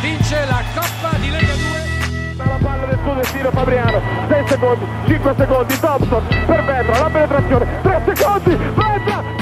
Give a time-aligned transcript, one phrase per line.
[0.00, 2.36] vince la Coppa di Lega 2.
[2.36, 7.80] La palla del suo destino Fabriano, 6 secondi, 5 secondi, Thompson per Vetra, la penetrazione,
[7.82, 9.36] 3 secondi, Vetra,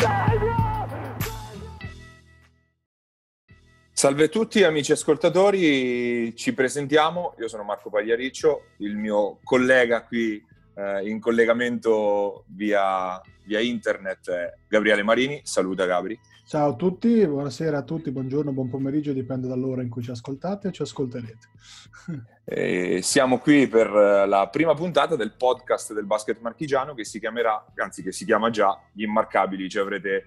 [3.92, 10.42] Salve a tutti amici ascoltatori, ci presentiamo, io sono Marco Pagliariccio, il mio collega qui
[10.74, 16.18] eh, in collegamento via, via internet è Gabriele Marini, saluta Gabri.
[16.48, 20.68] Ciao a tutti, buonasera a tutti, buongiorno, buon pomeriggio, dipende dall'ora in cui ci ascoltate
[20.68, 21.48] o ci ascolterete.
[22.48, 27.72] E siamo qui per la prima puntata del podcast del basket marchigiano che si chiamerà,
[27.74, 30.26] anzi che si chiama già Gli Immarcabili, ci avrete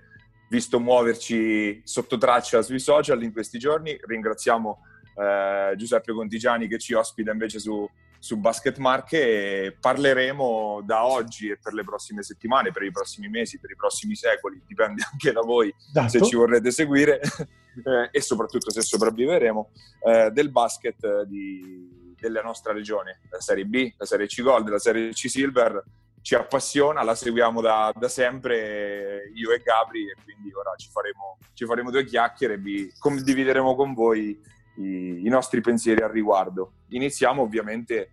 [0.49, 3.97] visto muoverci sotto traccia sui social in questi giorni.
[3.97, 4.79] Ringraziamo
[5.15, 11.57] eh, Giuseppe Contigiani che ci ospita invece su, su Basket Marche parleremo da oggi e
[11.57, 15.41] per le prossime settimane, per i prossimi mesi, per i prossimi secoli, dipende anche da
[15.41, 16.09] voi Dato.
[16.09, 17.21] se ci vorrete seguire
[17.85, 19.71] eh, e soprattutto se sopravviveremo,
[20.05, 24.79] eh, del basket di, della nostra regione, la Serie B, la Serie C Gold, la
[24.79, 25.81] Serie C Silver,
[26.21, 31.37] ci appassiona, la seguiamo da, da sempre io e Gabri e quindi ora ci faremo,
[31.53, 34.37] ci faremo due chiacchiere e vi condivideremo con voi
[34.79, 36.73] i, i, nostri pensieri al riguardo.
[36.89, 38.09] Iniziamo ovviamente eh,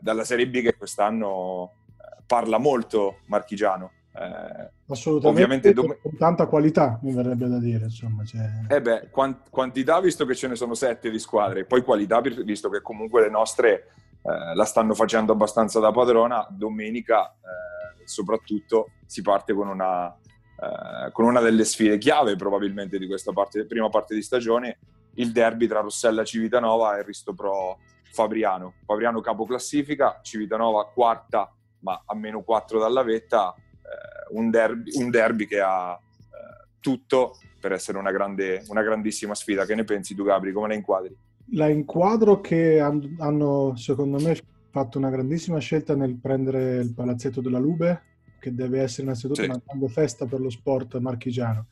[0.00, 3.92] dalla Serie B che quest'anno eh, parla molto marchigiano.
[4.14, 7.84] Eh, Assolutamente, dom- con tanta qualità mi verrebbe da dire.
[7.84, 8.48] Insomma, cioè...
[8.68, 12.68] Eh beh, quant- quantità visto che ce ne sono sette di squadre, poi qualità visto
[12.68, 13.90] che comunque le nostre
[14.22, 16.46] eh, la stanno facendo abbastanza da padrona.
[16.50, 23.06] Domenica, eh, soprattutto, si parte con una, eh, con una, delle sfide chiave probabilmente di
[23.06, 24.78] questa parte, prima parte di stagione,
[25.18, 27.78] il derby tra Rossella Civitanova e Risto Pro
[28.10, 28.74] Fabriano.
[28.84, 33.54] Fabriano capo classifica, Civitanova quarta, ma a meno 4 dalla vetta.
[33.54, 39.34] Eh, un derby, un, derby, che ha eh, tutto per essere una, grande, una grandissima
[39.34, 39.64] sfida.
[39.64, 40.52] Che ne pensi tu, Gabri?
[40.52, 41.16] Come la inquadri?
[41.52, 44.36] la inquadro che hanno, secondo me,
[44.70, 48.02] fatto una grandissima scelta nel prendere il palazzetto della Lube,
[48.38, 49.48] che deve essere innanzitutto sì.
[49.48, 51.66] una grande festa per lo sport marchigiano.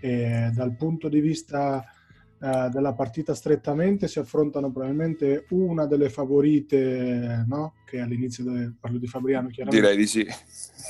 [0.00, 1.84] E dal punto di vista
[2.42, 7.74] uh, della partita strettamente si affrontano probabilmente una delle favorite, no?
[7.86, 9.80] che all'inizio de- parlo di Fabriano chiaramente.
[9.80, 10.26] Direi di sì.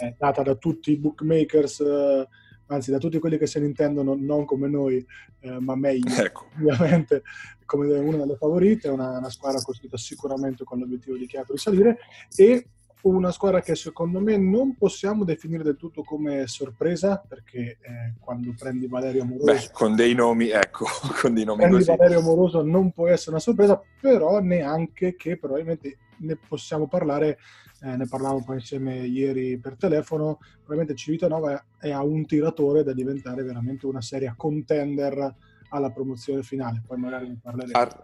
[0.00, 1.78] È data da tutti i bookmakers.
[1.78, 2.26] Uh,
[2.66, 5.04] anzi da tutti quelli che se ne intendono non come noi,
[5.41, 6.46] eh, ma meglio, ecco.
[6.56, 7.22] ovviamente,
[7.66, 11.98] come una delle favorite, una, una squadra costruita sicuramente con l'obiettivo dichiarato di salire
[12.34, 12.66] e
[13.02, 18.54] una squadra che secondo me non possiamo definire del tutto come sorpresa perché eh, quando
[18.56, 20.86] prendi Valerio Amoroso Beh, con dei nomi ecco
[21.20, 21.96] con dei nomi prendi così.
[21.96, 27.38] Valerio Amoroso non può essere una sorpresa però neanche che probabilmente ne possiamo parlare
[27.84, 32.92] eh, ne parlavamo poi insieme ieri per telefono, probabilmente Civitanova è a un tiratore da
[32.92, 35.34] diventare veramente una seria contender
[35.68, 37.76] alla promozione finale, poi magari ne parleremo.
[37.76, 38.00] Al,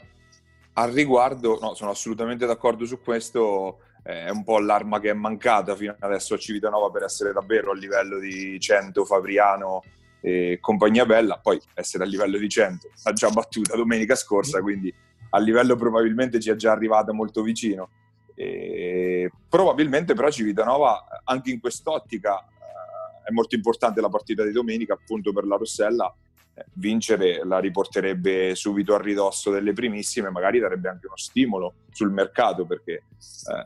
[0.73, 5.77] al riguardo, no, sono assolutamente d'accordo su questo, è un po' l'arma che è mancata
[5.77, 9.83] fino adesso a Civitanova per essere davvero a livello di 100 Fabriano
[10.23, 14.93] e compagnia bella, poi essere a livello di 100 l'ha già battuta domenica scorsa, quindi
[15.31, 17.91] a livello probabilmente ci è già arrivata molto vicino.
[18.35, 24.95] E probabilmente però Civitanova anche in quest'ottica eh, è molto importante la partita di domenica
[24.95, 26.28] appunto per la Rossella eh,
[26.75, 32.67] vincere la riporterebbe subito a ridosso delle primissime magari darebbe anche uno stimolo sul mercato
[32.67, 33.03] perché eh,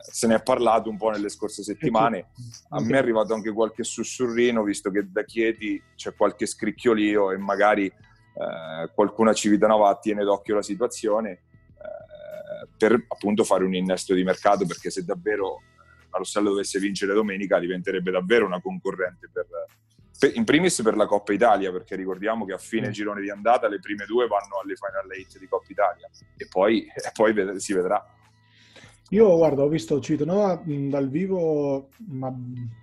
[0.00, 2.30] se ne è parlato un po' nelle scorse settimane.
[2.70, 7.36] A me è arrivato anche qualche sussurrino visto che da Chieti c'è qualche scricchiolio e
[7.36, 11.42] magari eh, qualcuna Civitanova tiene d'occhio la situazione
[12.76, 17.14] per appunto fare un innesto di mercato perché se davvero eh, la Rossella dovesse vincere
[17.14, 19.47] domenica diventerebbe davvero una concorrente per,
[20.27, 22.93] in primis per la Coppa Italia perché ricordiamo che a fine mm.
[22.93, 26.84] girone di andata le prime due vanno alle Final Eight di Coppa Italia e poi,
[26.84, 28.05] e poi si vedrà
[29.12, 32.34] io guarda, ho visto Citanova dal vivo ma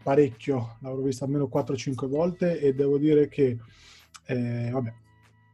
[0.03, 3.57] parecchio, l'avrò vista almeno 4-5 volte e devo dire che
[4.27, 4.93] eh, vabbè,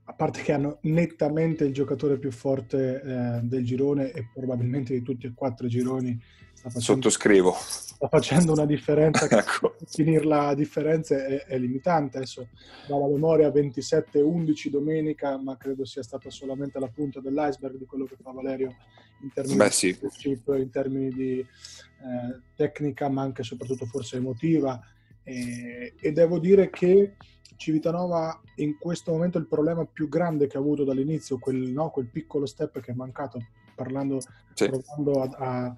[0.04, 5.02] a parte che hanno nettamente il giocatore più forte eh, del girone e probabilmente di
[5.02, 6.22] tutti e quattro i gironi.
[6.66, 7.56] Sta facendo, Sottoscrivo.
[7.60, 9.76] Sta facendo una differenza, ecco.
[9.86, 12.18] finirla a differenze è, è, limitante.
[12.18, 12.48] Adesso
[12.88, 18.16] dalla memoria 27-11 domenica, ma credo sia stata solamente la punta dell'iceberg di quello che
[18.20, 18.76] fa Valerio
[19.22, 19.98] in termini Beh, sì.
[20.00, 24.80] di chip, in termini di eh, tecnica, ma anche e soprattutto forse emotiva.
[25.24, 27.16] E, e devo dire che
[27.58, 32.10] Civitanova in questo momento il problema più grande che ha avuto dall'inizio, quel, no, quel
[32.10, 33.40] piccolo step che è mancato,
[33.76, 34.20] parlando,
[34.54, 34.68] sì.
[34.68, 35.78] provando a, a,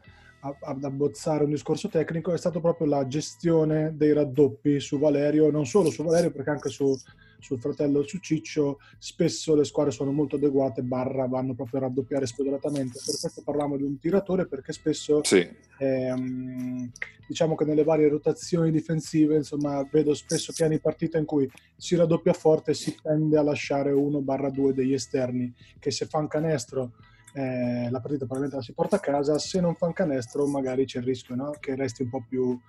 [0.60, 5.66] ad abbozzare un discorso tecnico, è stato proprio la gestione dei raddoppi su Valerio, non
[5.66, 6.96] solo su Valerio, perché anche su
[7.40, 12.26] sul fratello su Ciccio, spesso le squadre sono molto adeguate, barra vanno proprio a raddoppiare
[12.26, 13.00] spudoratamente.
[13.04, 15.48] Per questo parliamo di un tiratore perché spesso sì.
[15.80, 16.92] ehm,
[17.28, 22.34] diciamo che nelle varie rotazioni difensive, insomma, vedo spesso piani partita in cui si raddoppia
[22.34, 26.28] forte e si tende a lasciare uno barra due degli esterni che se fa un
[26.28, 26.94] canestro
[27.38, 30.86] eh, la partita probabilmente la si porta a casa, se non fa un canestro magari
[30.86, 31.52] c'è il rischio no?
[31.60, 32.60] che resti un po, più, un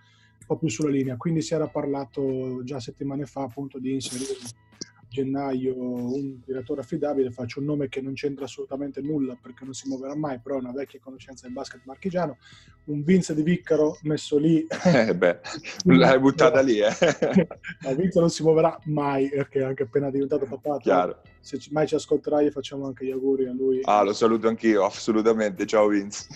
[0.46, 1.16] po' più sulla linea.
[1.16, 4.34] Quindi si era parlato già settimane fa appunto di inserire
[5.08, 9.88] gennaio un tiratore affidabile, faccio un nome che non c'entra assolutamente nulla perché non si
[9.88, 12.36] muoverà mai, però è una vecchia conoscenza del basket marchigiano,
[12.84, 14.66] un Vince di Viccaro messo lì.
[14.84, 15.40] Eh beh,
[15.84, 16.90] l'hai buttata lì, eh.
[17.82, 20.76] no, Vince non si muoverà mai perché è anche appena diventato papà.
[20.78, 21.22] Chiaro.
[21.40, 23.80] Se mai ci ascolterai facciamo anche gli auguri a lui.
[23.84, 25.66] Ah, lo saluto anch'io, assolutamente.
[25.66, 26.26] Ciao Vince.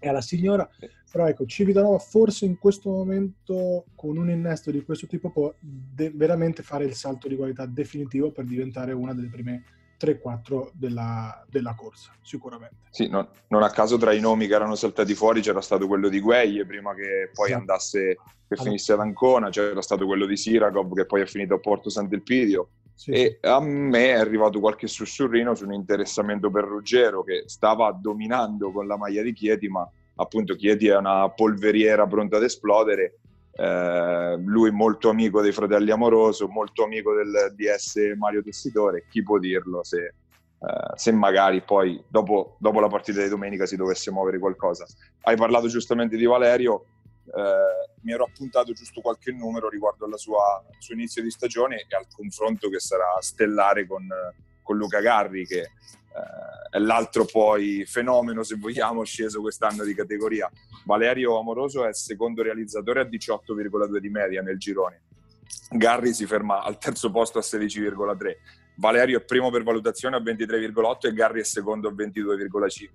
[0.00, 0.68] E alla signora.
[1.10, 6.12] Però ecco, Civitanova forse in questo momento con un innesto di questo tipo può de-
[6.14, 9.64] veramente fare il salto di qualità definitivo per diventare una delle prime
[9.98, 12.76] 3-4 della, della corsa, sicuramente.
[12.90, 16.08] Sì, non, non, a caso tra i nomi che erano saltati fuori c'era stato quello
[16.08, 17.52] di Gueglie prima che poi sì.
[17.54, 18.16] andasse,
[18.46, 21.90] che finisse ad Ancona, c'era stato quello di Siragov che poi è finito a Porto
[21.90, 22.68] Sant'Elpidio.
[22.94, 27.92] Sì, e a me è arrivato qualche sussurrino su un interessamento per Ruggero che stava
[27.92, 29.88] dominando con la maglia di Chieti, ma
[30.20, 33.18] appunto Chieti è una polveriera pronta ad esplodere.
[33.52, 39.38] Eh, lui molto amico dei fratelli Amoroso, molto amico del DS Mario Tessitore, chi può
[39.38, 40.14] dirlo se, eh,
[40.94, 44.86] se magari poi dopo, dopo, la partita di domenica si dovesse muovere qualcosa.
[45.22, 46.84] Hai parlato giustamente di Valerio,
[47.34, 50.38] eh, mi ero appuntato giusto qualche numero riguardo al suo
[50.92, 54.06] inizio di stagione e al confronto che sarà stellare con,
[54.62, 55.70] con Luca Garri che
[56.70, 60.50] è l'altro poi fenomeno, se vogliamo, sceso quest'anno di categoria.
[60.84, 65.02] Valerio Amoroso è secondo realizzatore a 18,2 di media nel girone.
[65.70, 68.36] Garri si ferma al terzo posto a 16,3.
[68.76, 72.88] Valerio è primo per valutazione a 23,8 e Garri è secondo a 22,5.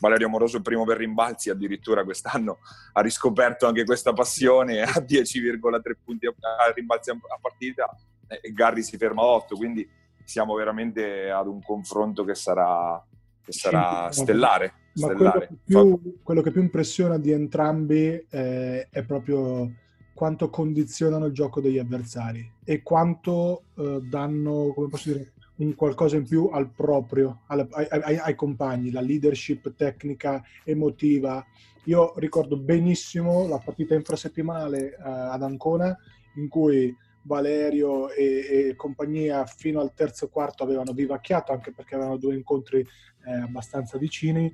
[0.00, 2.58] Valerio Amoroso è primo per rimbalzi, addirittura quest'anno
[2.92, 7.88] ha riscoperto anche questa passione a 10,3 punti a rimbalzi a partita
[8.28, 9.88] e Garri si ferma a 8, quindi
[10.24, 13.02] siamo veramente ad un confronto che sarà,
[13.42, 14.72] che sarà stellare.
[14.94, 15.48] Ma stellare.
[15.64, 19.70] Quello, che più, quello, che più, impressiona di entrambi eh, è proprio
[20.14, 26.16] quanto condizionano il gioco degli avversari e quanto eh, danno, come posso dire, un qualcosa
[26.16, 31.44] in più al proprio, ai, ai, ai, compagni, la leadership tecnica, emotiva.
[31.84, 35.96] Io ricordo benissimo la partita infrasettimanale eh, ad Ancona
[36.36, 36.94] in cui
[37.24, 42.80] Valerio e, e, compagnia fino al terzo quarto avevano vivacchiato anche perché avevano due incontri
[42.80, 44.52] eh, abbastanza vicini.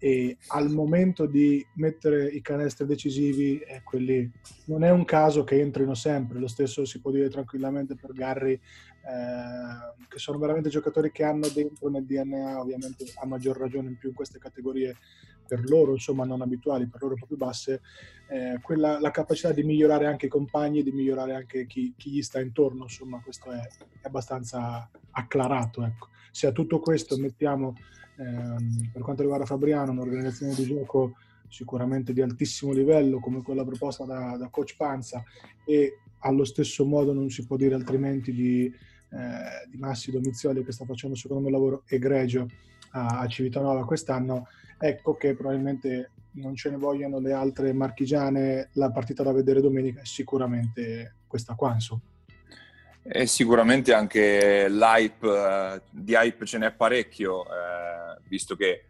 [0.00, 4.30] E al momento di mettere i canestri decisivi eh, quelli
[4.66, 6.38] non è un caso che entrino sempre.
[6.38, 8.58] Lo stesso si può dire tranquillamente per Garry
[9.02, 13.96] eh, che sono veramente giocatori che hanno dentro nel DNA ovviamente a maggior ragione in
[13.98, 14.96] più in queste categorie
[15.48, 17.80] per loro insomma non abituali, per loro un più basse,
[18.28, 22.22] eh, quella, la capacità di migliorare anche i compagni, di migliorare anche chi, chi gli
[22.22, 25.82] sta intorno, insomma questo è, è abbastanza acclarato.
[25.84, 26.08] Ecco.
[26.30, 27.74] Se a tutto questo mettiamo,
[28.18, 31.14] ehm, per quanto riguarda Fabriano, un'organizzazione di gioco
[31.48, 35.24] sicuramente di altissimo livello come quella proposta da, da coach Panza
[35.64, 40.72] e allo stesso modo non si può dire altrimenti di, eh, di Massi Domizioli che
[40.72, 42.48] sta facendo secondo me un lavoro egregio
[42.90, 44.46] a, a Civitanova quest'anno,
[44.78, 50.00] ecco che probabilmente non ce ne vogliono le altre marchigiane, la partita da vedere domenica
[50.00, 52.00] è sicuramente questa qua, insomma.
[53.02, 58.84] E sicuramente anche l'hype, eh, di hype ce n'è parecchio, eh, visto che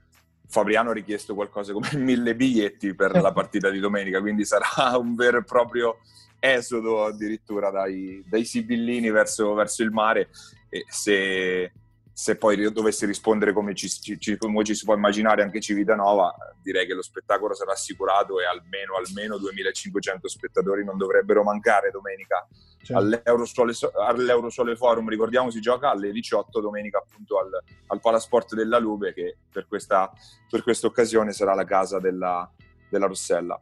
[0.47, 5.14] Fabriano ha richiesto qualcosa come mille biglietti per la partita di domenica, quindi sarà un
[5.14, 5.99] vero e proprio
[6.40, 10.30] esodo addirittura dai, dai sibillini verso, verso il mare
[10.68, 11.73] e se
[12.18, 16.85] se poi dovesse rispondere come ci, ci, come ci, si può immaginare anche Civitanova, direi
[16.85, 22.45] che lo spettacolo sarà assicurato e almeno, almeno 2500 spettatori non dovrebbero mancare domenica
[22.83, 22.97] certo.
[22.97, 23.73] all'Eurosole,
[24.04, 25.09] all'Eurosole, Forum.
[25.09, 27.50] Ricordiamo si gioca alle 18 domenica appunto al,
[27.87, 30.12] al Palasport della Lube che per questa,
[30.50, 32.50] per occasione sarà la casa della,
[32.90, 33.61] della Rossella.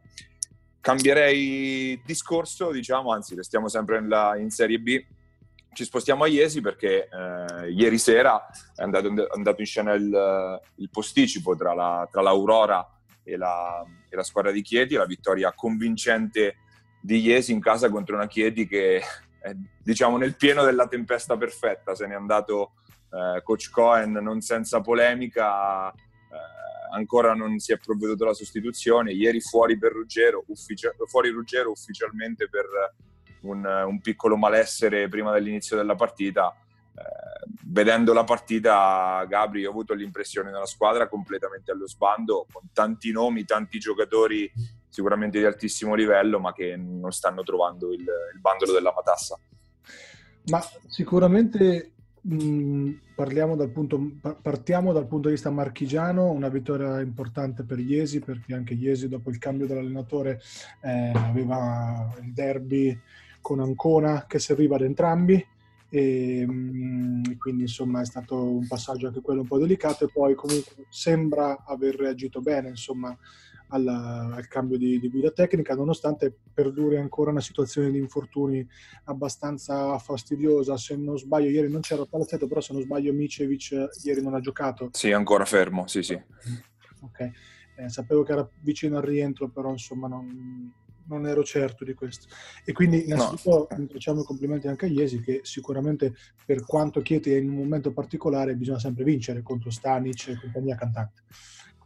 [0.87, 5.05] Cambierei discorso, diciamo, anzi restiamo sempre nella, in Serie B.
[5.73, 10.89] Ci spostiamo a Iesi perché eh, ieri sera è andato, andato in scena il, il
[10.89, 12.89] posticipo tra, la, tra l'Aurora
[13.25, 16.59] e la, e la, squadra di Chieti, la vittoria convincente
[17.01, 19.03] di Iesi in casa contro una Chieti che
[19.41, 22.75] è diciamo nel pieno della tempesta perfetta, se n'è andato
[23.11, 25.93] eh, coach Cohen non senza polemica,
[26.93, 32.49] ancora non si è provveduto alla sostituzione, ieri fuori per Ruggero, ufficia- fuori Ruggero ufficialmente
[32.49, 32.65] per
[33.43, 36.55] un, un, piccolo malessere prima dell'inizio della partita.
[37.65, 43.45] vedendo la partita, Gabri, ho avuto l'impressione una squadra completamente allo sbando, con tanti nomi,
[43.45, 44.51] tanti giocatori
[44.89, 49.39] sicuramente di altissimo livello, ma che non stanno trovando il, il bandolo della matassa.
[50.47, 51.96] Ma sicuramente
[52.29, 54.11] dal punto,
[54.43, 59.31] partiamo dal punto di vista marchigiano, una vittoria importante per Iesi, perché anche Iesi dopo
[59.31, 60.41] il cambio dell'allenatore
[60.83, 62.99] eh, aveva il derby
[63.41, 65.47] con Ancona che serviva ad entrambi.
[65.89, 66.45] E
[67.39, 71.63] quindi insomma è stato un passaggio anche quello un po' delicato e poi comunque sembra
[71.65, 73.17] aver reagito bene insomma
[73.69, 78.67] al, al cambio di, di, guida tecnica nonostante perduri ancora una situazione di infortuni
[79.05, 84.23] abbastanza fastidiosa se non sbaglio ieri non c'era Palazzetto però se non sbaglio Micevic ieri
[84.23, 86.15] non ha giocato sì ancora fermo sì sì
[87.01, 87.31] ok
[87.79, 90.73] eh, sapevo che era vicino al rientro però insomma non
[91.09, 92.27] non ero certo di questo.
[92.65, 93.87] E quindi innanzitutto no.
[93.91, 97.93] facciamo i complimenti anche a Iesi che sicuramente per quanto Chieti è in un momento
[97.93, 101.23] particolare bisogna sempre vincere contro Stanic e compagnia cantante.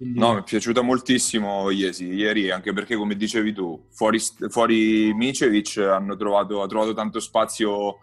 [0.01, 0.19] Quindi...
[0.19, 5.77] No, mi è piaciuta moltissimo Iesi ieri, anche perché come dicevi tu, fuori, fuori Micevic
[5.77, 7.97] hanno trovato, ha trovato tanto spazio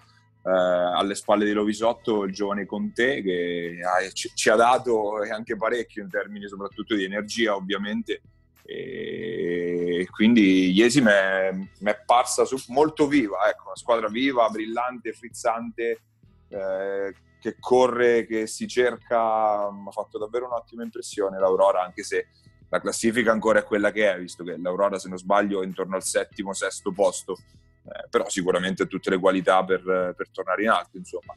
[0.44, 5.58] eh, alle spalle di Lovisotto il giovane Conte che ha, ci, ci ha dato anche
[5.58, 8.22] parecchio in termini soprattutto di energia ovviamente.
[8.64, 11.52] E quindi Iesi mi è,
[11.82, 16.02] è parsa su, molto viva, ecco, una squadra viva, brillante, frizzante,
[16.50, 17.16] eh,
[17.48, 22.28] che corre, che si cerca, mi ha fatto davvero un'ottima impressione l'Aurora, anche se
[22.70, 25.96] la classifica ancora è quella che è, visto che l'Aurora, se non sbaglio, è intorno
[25.96, 27.38] al settimo, sesto posto,
[27.86, 31.34] eh, però sicuramente ha tutte le qualità per, per tornare in alto, insomma.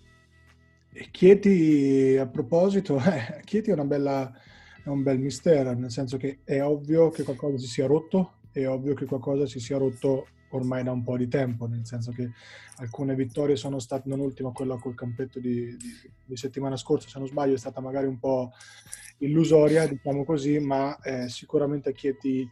[0.92, 4.32] E Chieti, a proposito, eh, Chieti è bella
[4.82, 8.66] è un bel mistero, nel senso che è ovvio che qualcosa si sia rotto, è
[8.66, 12.30] ovvio che qualcosa si sia rotto ormai da un po' di tempo, nel senso che
[12.76, 17.18] alcune vittorie sono state, non ultima quella col campetto di, di, di settimana scorsa, se
[17.18, 18.52] non sbaglio, è stata magari un po'
[19.18, 22.48] illusoria, diciamo così, ma eh, sicuramente Chieti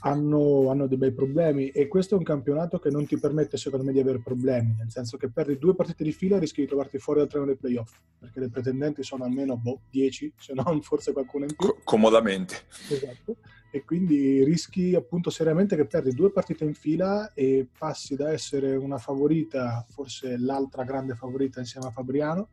[0.00, 3.84] hanno, hanno, dei bei problemi e questo è un campionato che non ti permette secondo
[3.84, 6.66] me di avere problemi, nel senso che perdi due partite di fila e rischi di
[6.66, 10.82] trovarti fuori dal treno dei playoff, perché le pretendenti sono almeno boh, 10, se non
[10.82, 11.76] forse qualcuno in più.
[11.84, 12.56] Comodamente.
[12.90, 13.36] Esatto.
[13.74, 18.76] E quindi rischi appunto seriamente che perdi due partite in fila e passi da essere
[18.76, 22.50] una favorita, forse l'altra grande favorita insieme a Fabriano,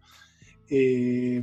[0.66, 1.40] e,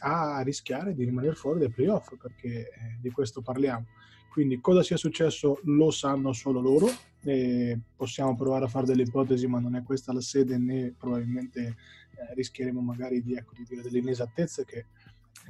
[0.00, 3.86] a rischiare di rimanere fuori dai playoff, perché eh, di questo parliamo.
[4.32, 6.88] Quindi cosa sia successo lo sanno solo loro.
[7.94, 11.76] Possiamo provare a fare delle ipotesi, ma non è questa la sede né probabilmente
[12.20, 14.86] eh, rischieremo magari di, ecco, di, dire delle inesattezze che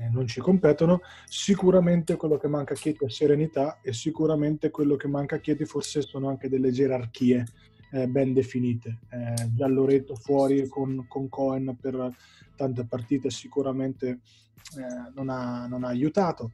[0.08, 1.00] non ci competono.
[1.26, 5.64] Sicuramente quello che manca a Chieti è serenità e sicuramente quello che manca a Chieti
[5.64, 7.44] forse sono anche delle gerarchie
[7.92, 9.00] eh, ben definite.
[9.10, 12.14] Eh, già Loreto fuori con, con, Cohen per
[12.56, 14.20] tante partite sicuramente
[14.76, 16.52] eh, non ha, non ha aiutato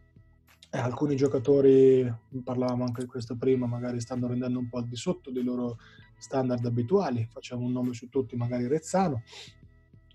[0.71, 2.13] eh, alcuni giocatori,
[2.43, 5.79] parlavamo anche di questo prima, magari stanno rendendo un po' al di sotto dei loro
[6.19, 9.23] standard abituali, facciamo un nome su tutti, magari Rezzano.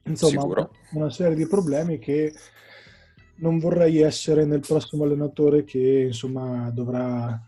[0.03, 0.71] Insomma, Sicuro.
[0.93, 2.33] una serie di problemi che
[3.41, 7.43] non vorrei essere nel prossimo allenatore che insomma dovrà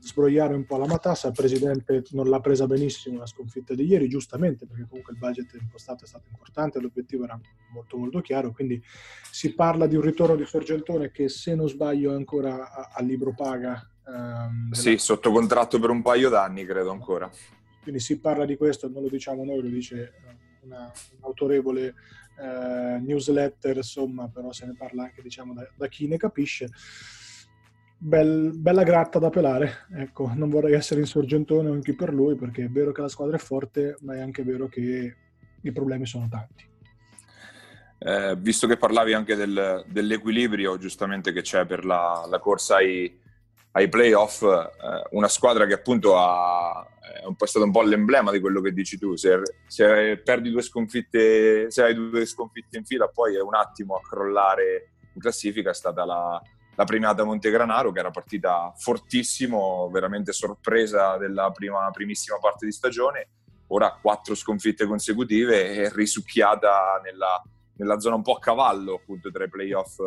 [0.00, 1.28] sbrogliare un po' la matassa.
[1.28, 5.56] Il presidente non l'ha presa benissimo la sconfitta di ieri, giustamente, perché comunque il budget
[5.60, 7.38] impostato è stato importante, l'obiettivo era
[7.72, 8.52] molto molto chiaro.
[8.52, 8.82] Quindi
[9.30, 13.32] si parla di un ritorno di Sorgentone che, se non sbaglio, è ancora a, libro
[13.32, 13.88] paga.
[14.08, 14.98] Ehm, sì, della...
[14.98, 17.30] sotto contratto per un paio d'anni, credo ancora.
[17.80, 20.14] Quindi si parla di questo, non lo diciamo noi, lo dice
[20.62, 21.94] una, un autorevole
[22.40, 26.68] eh, newsletter, insomma, però se ne parla anche diciamo, da, da chi ne capisce.
[28.00, 32.68] Bel, bella gratta da pelare, ecco, non vorrei essere insorgentone anche per lui perché è
[32.68, 35.16] vero che la squadra è forte, ma è anche vero che
[35.60, 36.64] i problemi sono tanti.
[37.98, 43.18] Eh, visto che parlavi anche del, dell'equilibrio giustamente che c'è per la, la corsa ai,
[43.72, 44.68] ai playoff, eh,
[45.10, 48.98] una squadra che appunto ha, è, un stato un po' l'emblema di quello che dici
[48.98, 53.54] tu, se, se, perdi due sconfitte, se hai due sconfitte in fila poi è un
[53.54, 56.40] attimo a crollare in classifica, è stata la,
[56.74, 63.28] la premiata Montegranaro che era partita fortissimo, veramente sorpresa della prima, primissima parte di stagione,
[63.68, 67.42] ora quattro sconfitte consecutive e risucchiata nella,
[67.76, 69.98] nella zona un po' a cavallo appunto tra i playoff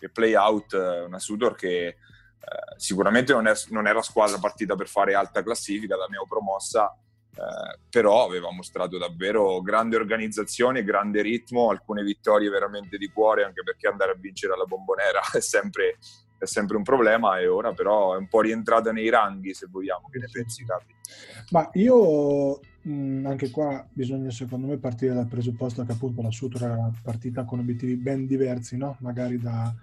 [0.00, 0.72] e playout,
[1.06, 1.96] una Sudor che
[2.44, 6.94] eh, sicuramente non, è, non, era squadra partita per fare alta classifica da neopromossa,
[7.36, 13.62] eh, però aveva mostrato davvero grande organizzazione, grande ritmo, alcune vittorie veramente di cuore, anche
[13.62, 15.98] perché andare a vincere alla bombonera è sempre
[16.38, 20.08] è sempre un problema e ora però è un po' rientrata nei ranghi, se vogliamo,
[20.10, 20.94] che ne pensi Capi?
[21.50, 26.66] Ma io mh, anche qua bisogna secondo me partire dal presupposto che appunto la Sutra
[26.66, 28.96] era una partita con obiettivi ben diversi, no?
[29.00, 29.74] magari da,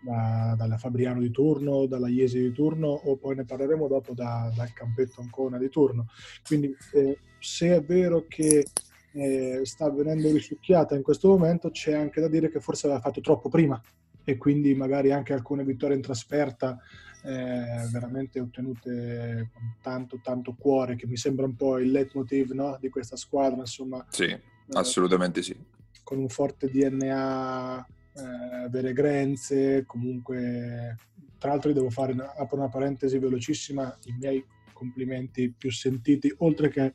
[0.00, 4.52] da, dalla Fabriano di turno, dalla Iesi di turno o poi ne parleremo dopo da,
[4.54, 6.06] dal campetto Ancona di turno.
[6.46, 8.64] Quindi eh, se è vero che
[9.12, 13.20] eh, sta venendo risucchiata in questo momento, c'è anche da dire che forse aveva fatto
[13.20, 13.80] troppo prima
[14.24, 16.78] e quindi magari anche alcune vittorie in trasferta
[17.22, 22.78] eh, veramente ottenute con tanto tanto cuore che mi sembra un po' il leitmotiv no?
[22.80, 24.40] di questa squadra insomma sì eh,
[24.72, 25.56] assolutamente sì
[26.02, 30.96] con un forte DNA eh, avere grenze comunque
[31.38, 36.92] tra l'altro devo fare apro una parentesi velocissima i miei complimenti più sentiti oltre che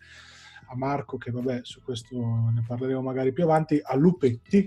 [0.68, 4.64] a Marco che vabbè su questo ne parleremo magari più avanti a Lupetti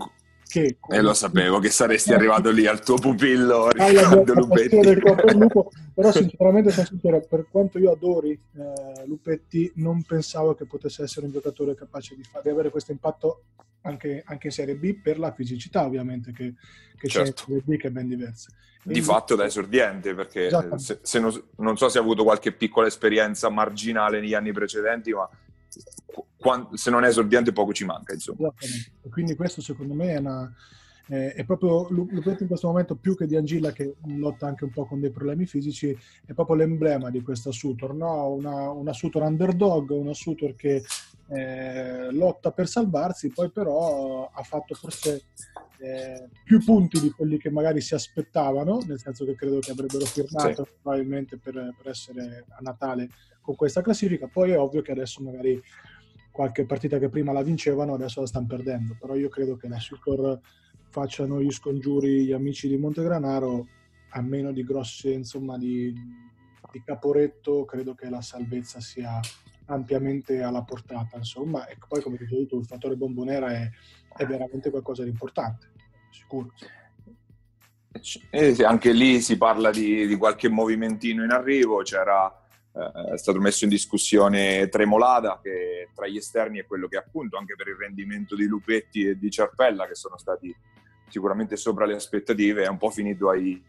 [0.49, 0.79] che...
[0.89, 5.01] E lo sapevo che saresti arrivato lì al tuo pupillo Riccardo Lupetti.
[5.35, 11.27] Lupo, però sinceramente sincero, per quanto io adori eh, Lupetti, non pensavo che potesse essere
[11.27, 13.43] un giocatore capace di, fa- di avere questo impatto
[13.83, 16.55] anche, anche, in Serie B per la fisicità ovviamente che,
[16.97, 17.45] che certo.
[17.45, 18.51] c'è in Serie B che è ben diversa.
[18.85, 22.53] E di fatto da esordiente perché se, se non, non so se ha avuto qualche
[22.53, 25.29] piccola esperienza marginale negli anni precedenti ma
[26.37, 28.15] quando, se non è esordiente poco ci manca.
[28.15, 28.53] Insomma.
[29.11, 30.53] Quindi questo secondo me è, una,
[31.09, 34.71] eh, è proprio Lupetti in questo momento più che di Angilla che lotta anche un
[34.71, 38.31] po' con dei problemi fisici, è proprio l'emblema di questa Sutor, no?
[38.33, 40.85] una, una Sutor underdog, una Sutor che
[41.31, 45.25] eh, lotta per salvarsi, poi però ha fatto forse
[45.79, 50.05] eh, più punti di quelli che magari si aspettavano, nel senso che credo che avrebbero
[50.05, 50.71] firmato sì.
[50.83, 53.09] probabilmente per, per essere a Natale
[53.49, 54.27] con questa classifica.
[54.27, 55.59] Poi è ovvio che adesso magari
[56.31, 59.79] qualche partita che prima la vincevano adesso la stanno perdendo, però io credo che la
[59.79, 60.39] Super
[60.91, 63.67] facciano gli scongiuri gli amici di Montegranaro,
[64.11, 65.95] a meno di grosse, insomma, di,
[66.71, 69.19] di caporetto, credo che la salvezza sia
[69.67, 73.71] ampiamente alla portata, insomma, e poi come dicevi tu, il fattore bombonera è,
[74.15, 75.73] è veramente qualcosa di importante,
[76.11, 76.53] sicuro.
[78.31, 82.47] Eh, anche lì si parla di, di qualche movimentino in arrivo, c'era
[83.13, 87.57] è stato messo in discussione Tremolada, che tra gli esterni è quello che appunto anche
[87.57, 90.55] per il rendimento di Lupetti e di Cerpella, che sono stati
[91.09, 93.61] sicuramente sopra le aspettative, è un po' finito ai,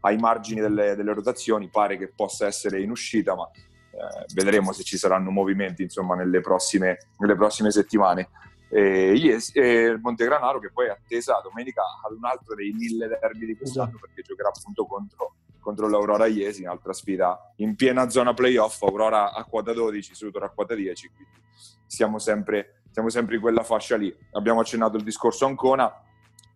[0.00, 4.82] ai margini delle, delle, rotazioni, pare che possa essere in uscita, ma eh, vedremo se
[4.82, 8.28] ci saranno movimenti insomma, nelle, prossime, nelle prossime settimane.
[8.74, 13.44] E, yes, e Montegranaro che poi è attesa domenica ad un altro dei mille derby
[13.44, 14.06] di quest'anno esatto.
[14.06, 19.44] perché giocherà appunto contro contro l'Aurora Iesi, un'altra sfida in piena zona playoff, Aurora a
[19.44, 21.38] quota 12, Sutor a quota 10, quindi
[21.86, 24.14] siamo sempre, siamo sempre in quella fascia lì.
[24.32, 26.02] Abbiamo accennato il discorso Ancona,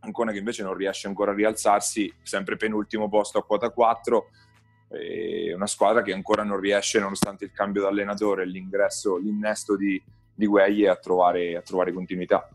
[0.01, 4.27] Ancona che invece non riesce ancora a rialzarsi, sempre penultimo posto a quota 4,
[5.55, 10.03] una squadra che ancora non riesce, nonostante il cambio d'allenatore l'ingresso, l'innesto di,
[10.37, 12.49] di Gueglie, a trovare, a trovare continuità.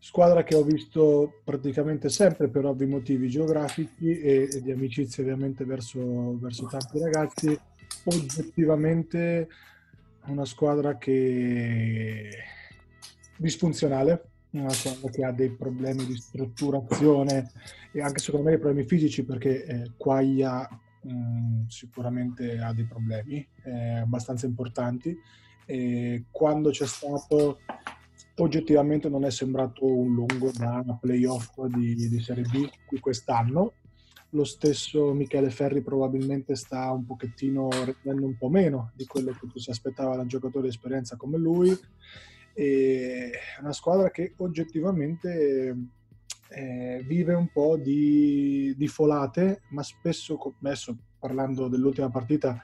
[0.00, 5.64] Squadra che ho visto praticamente sempre per ovvi motivi geografici e, e di amicizia ovviamente
[5.64, 7.58] verso, verso, tanti ragazzi,
[8.04, 9.48] oggettivamente
[10.26, 12.30] una squadra che
[13.36, 17.50] disfunzionale, una squadra che ha dei problemi di strutturazione
[17.90, 20.68] e anche secondo me dei problemi fisici perché eh, Quaglia
[21.02, 25.18] mh, mm, sicuramente ha dei problemi eh, abbastanza importanti
[25.70, 27.58] e quando c'è stato
[28.36, 33.74] oggettivamente non è sembrato un lungo da playoff di, di Serie B di quest'anno.
[34.30, 39.60] Lo stesso Michele Ferri probabilmente sta un pochettino rendendo un po' meno di quello che
[39.60, 41.76] si aspettava da un giocatore di esperienza come lui.
[42.54, 45.76] E una squadra che oggettivamente
[46.48, 52.58] eh, vive un po' di, di folate, ma spesso, adesso parlando dell'ultima partita,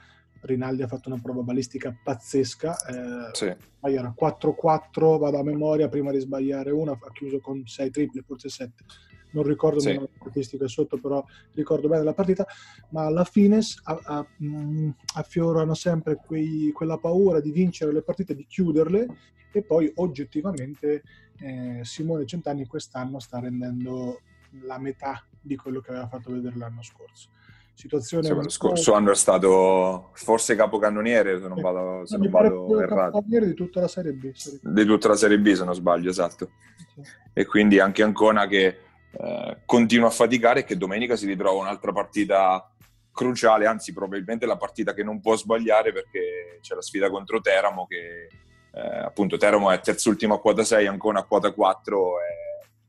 [0.45, 2.75] Rinaldi ha fatto una prova balistica pazzesca.
[2.85, 3.55] Eh, sì.
[3.81, 8.49] Era 4-4, vado a memoria, prima di sbagliare una, ha chiuso con 6 triple, forse
[8.49, 8.83] 7.
[9.31, 9.93] Non ricordo sì.
[9.93, 12.45] le statistiche sotto, però ricordo bene la partita.
[12.89, 18.01] Ma alla fine a, a, mh, mm, affiorano sempre quei, quella paura di vincere le
[18.01, 19.07] partite, di chiuderle.
[19.51, 21.03] E poi oggettivamente
[21.39, 24.21] eh, Simone Centanni quest'anno sta rendendo
[24.63, 27.29] la metà di quello che aveva fatto vedere l'anno scorso
[27.75, 28.29] situazione...
[28.29, 33.23] Lo scorso anno è stato forse capocannoniere, se non vado, se non vado errato.
[33.25, 34.31] di tutta la Serie B.
[34.61, 36.49] Di tutta la Serie B, se non sbaglio, esatto.
[36.95, 37.01] Sì.
[37.33, 38.79] E quindi anche Ancona che
[39.11, 42.69] eh, continua a faticare e che domenica si ritrova un'altra partita
[43.11, 47.87] cruciale, anzi probabilmente la partita che non può sbagliare perché c'è la sfida contro Teramo
[47.87, 48.27] che
[48.73, 52.34] eh, appunto Teramo è terzultimo a quota 6, Ancona a quota 4 e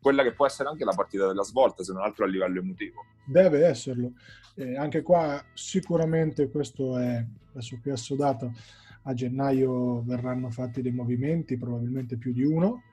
[0.07, 3.05] quella che può essere anche la partita della svolta, se non altro a livello emotivo.
[3.25, 4.13] Deve esserlo.
[4.55, 8.53] Eh, anche qua sicuramente questo è adesso qui assodato.
[9.03, 12.85] A gennaio verranno fatti dei movimenti, probabilmente più di uno,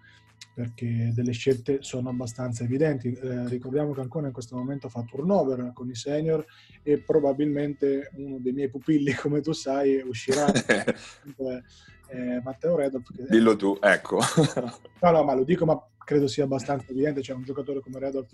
[0.54, 3.12] perché delle scelte sono abbastanza evidenti.
[3.12, 6.46] Eh, ricordiamo che ancora in questo momento fa turnover con i senior
[6.82, 10.52] e probabilmente uno dei miei pupilli, come tu sai, uscirà.
[12.14, 13.12] eh, Matteo Redolf.
[13.14, 14.20] Che Dillo tu, ecco.
[15.02, 17.22] no, no, ma lo dico, ma credo sia abbastanza evidente.
[17.22, 18.32] Cioè, un giocatore come Redolf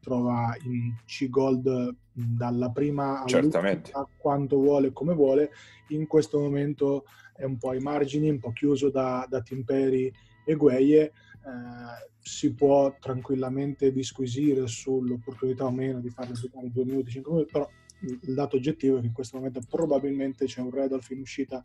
[0.00, 5.50] trova in C-Gold dalla prima a quanto vuole come vuole.
[5.88, 10.12] In questo momento è un po' ai margini, un po' chiuso da, da Timperi
[10.44, 11.12] e Gueye.
[11.44, 17.50] Eh, si può tranquillamente disquisire sull'opportunità o meno di farlo giocare 2 minuti, 5 minuti,
[17.50, 17.68] però
[18.00, 21.64] il dato oggettivo è che in questo momento probabilmente c'è un Redolf in uscita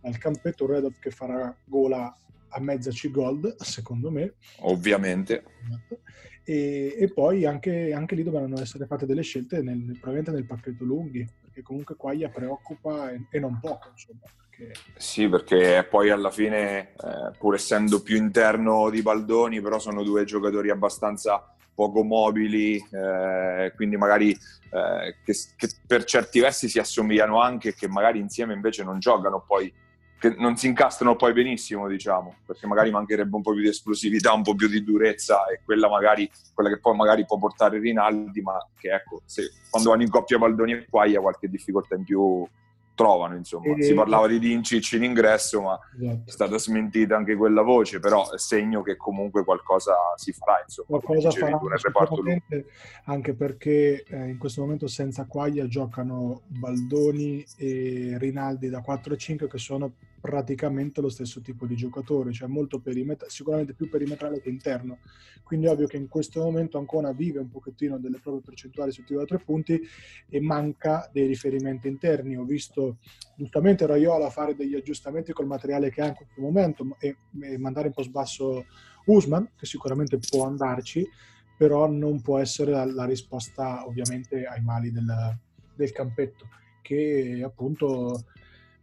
[0.00, 2.16] dal campetto, un Redolf che farà gola
[2.50, 4.34] a mezza C-Gold, secondo me.
[4.60, 5.44] Ovviamente.
[6.44, 10.84] E, e poi anche, anche, lì dovranno essere fatte delle scelte nel, probabilmente nel pacchetto
[10.84, 14.20] lunghi, perché comunque Quaglia preoccupa e, e non poco, insomma.
[14.96, 20.24] Sì, perché poi alla fine, eh, pur essendo più interno di Baldoni, però sono due
[20.24, 27.40] giocatori abbastanza poco mobili, eh, quindi magari eh, che, che, per certi versi si assomigliano
[27.40, 29.72] anche, che magari insieme invece non giocano poi,
[30.18, 34.32] che non si incastrano poi benissimo, diciamo, perché magari mancherebbe un po' più di esplosività,
[34.32, 38.40] un po' più di durezza e quella magari, quella che poi magari può portare Rinaldi,
[38.42, 42.44] ma che ecco, se, quando vanno in coppia Baldoni e Quaglia qualche difficoltà in più
[42.98, 43.76] trovano, insomma.
[43.76, 43.82] E...
[43.84, 46.22] Si parlava di Dincic in ingresso, ma esatto.
[46.26, 50.98] è stata smentita anche quella voce, però è segno che comunque qualcosa si farà, insomma.
[50.98, 51.60] Qualcosa farà
[53.04, 59.16] anche perché eh, in questo momento senza Quaglia giocano Baldoni e Rinaldi da 4 e
[59.16, 64.40] 5 che sono praticamente lo stesso tipo di giocatore, cioè molto perimetrale, sicuramente più perimetrale
[64.40, 64.98] che interno.
[65.42, 69.04] Quindi è ovvio che in questo momento Ancona vive un pochettino delle proprie percentuali sul
[69.04, 69.80] tiro da tre punti
[70.28, 72.36] e manca dei riferimenti interni.
[72.36, 72.98] Ho visto
[73.36, 77.86] giustamente Raiola fare degli aggiustamenti col materiale che ha in questo momento e, e mandare
[77.88, 78.66] un po' sbasso
[79.06, 81.06] Usman, che sicuramente può andarci,
[81.56, 85.38] però non può essere la, la risposta ovviamente ai mali del,
[85.74, 86.48] del campetto,
[86.82, 88.26] che appunto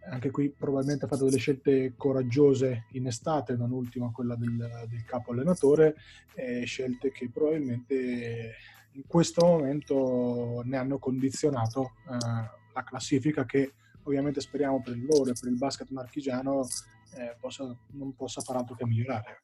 [0.09, 5.03] anche qui probabilmente ha fatto delle scelte coraggiose in estate, non ultima quella del, del
[5.05, 5.95] capo allenatore,
[6.35, 8.53] eh, scelte che probabilmente
[8.91, 12.17] in questo momento ne hanno condizionato eh,
[12.73, 16.67] la classifica che ovviamente speriamo per il loro e per il basket marchigiano
[17.15, 19.43] eh, possa, non possa far altro che migliorare.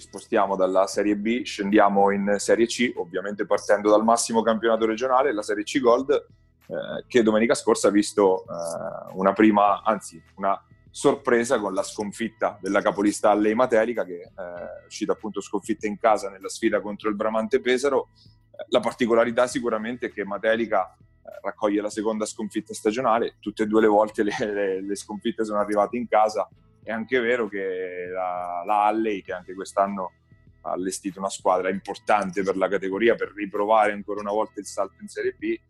[0.00, 5.42] Spostiamo dalla Serie B, scendiamo in Serie C, ovviamente partendo dal massimo campionato regionale, la
[5.42, 11.58] Serie C Gold, eh, che domenica scorsa ha visto eh, una prima, anzi una sorpresa
[11.58, 16.30] con la sconfitta della capolista Allei Materica, che eh, è uscita appunto sconfitta in casa
[16.30, 18.08] nella sfida contro il Bramante Pesaro.
[18.50, 23.66] Eh, la particolarità sicuramente è che Materica eh, raccoglie la seconda sconfitta stagionale, tutte e
[23.66, 26.48] due le volte le, le, le sconfitte sono arrivate in casa
[26.86, 30.12] è anche vero che la, la Alley, che anche quest'anno
[30.60, 34.94] ha allestito una squadra importante per la categoria, per riprovare ancora una volta il salto
[35.00, 35.60] in Serie B, eh,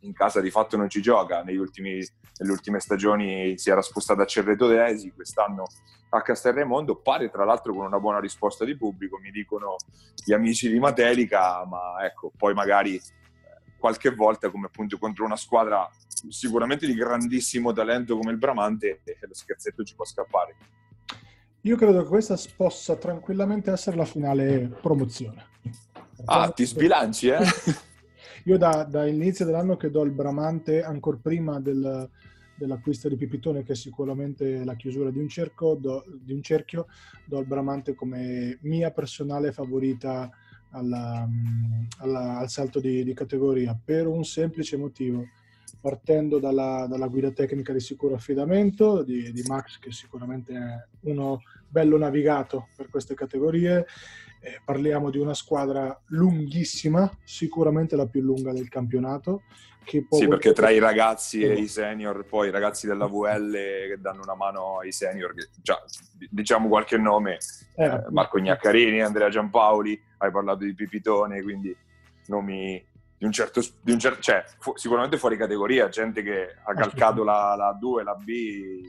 [0.00, 1.42] in casa di fatto non ci gioca.
[1.48, 1.94] Ultimi,
[2.38, 5.64] nelle ultime stagioni si era spostata a Cerreto d'Esi, quest'anno
[6.10, 9.74] a Castelraimondo, pare tra l'altro con una buona risposta di pubblico, mi dicono
[10.24, 13.00] gli amici di Matelica, ma ecco, poi magari
[13.82, 15.90] qualche volta come appunto contro una squadra
[16.28, 20.54] sicuramente di grandissimo talento come il Bramante lo scherzetto ci può scappare.
[21.62, 25.46] Io credo che questa possa tranquillamente essere la finale promozione.
[26.26, 27.38] Ah, ti sbilanci, eh?
[28.44, 32.08] Io da, dall'inizio dell'anno che do il Bramante ancora prima del,
[32.54, 36.86] dell'acquisto di Pipitone, che è sicuramente la chiusura di un, cerco, do, di un cerchio,
[37.24, 40.30] do il Bramante come mia personale favorita
[40.72, 41.28] alla,
[41.98, 45.24] alla, al salto di, di, categoria per un semplice motivo.
[45.80, 51.40] Partendo dalla, dalla guida tecnica di sicuro affidamento di, di, Max, che sicuramente è uno
[51.72, 53.86] bello navigato per queste categorie,
[54.40, 59.44] eh, parliamo di una squadra lunghissima, sicuramente la più lunga del campionato,
[59.84, 64.22] sì, perché tra i ragazzi e i senior, poi i ragazzi della VL che danno
[64.22, 65.82] una mano ai senior, che, già,
[66.30, 67.38] diciamo qualche nome,
[67.74, 71.74] eh, eh, Marco Gnaccarini, Andrea Giampaoli, hai parlato di Pipitone, quindi
[72.26, 72.84] nomi
[73.16, 77.24] di un certo, di un certo cioè fu, sicuramente fuori categoria, gente che ha calcato
[77.24, 78.30] la, la 2 la B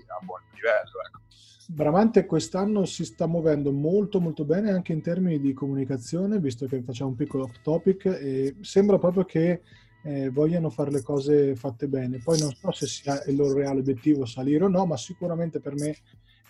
[0.08, 1.02] a buon livello.
[1.08, 1.22] Ecco.
[1.68, 6.82] Bramante quest'anno si sta muovendo molto molto bene anche in termini di comunicazione, visto che
[6.82, 9.62] facciamo un piccolo off topic e sembra proprio che
[10.04, 12.20] eh, vogliano fare le cose fatte bene.
[12.22, 15.76] Poi non so se sia il loro reale obiettivo salire o no, ma sicuramente per
[15.76, 15.96] me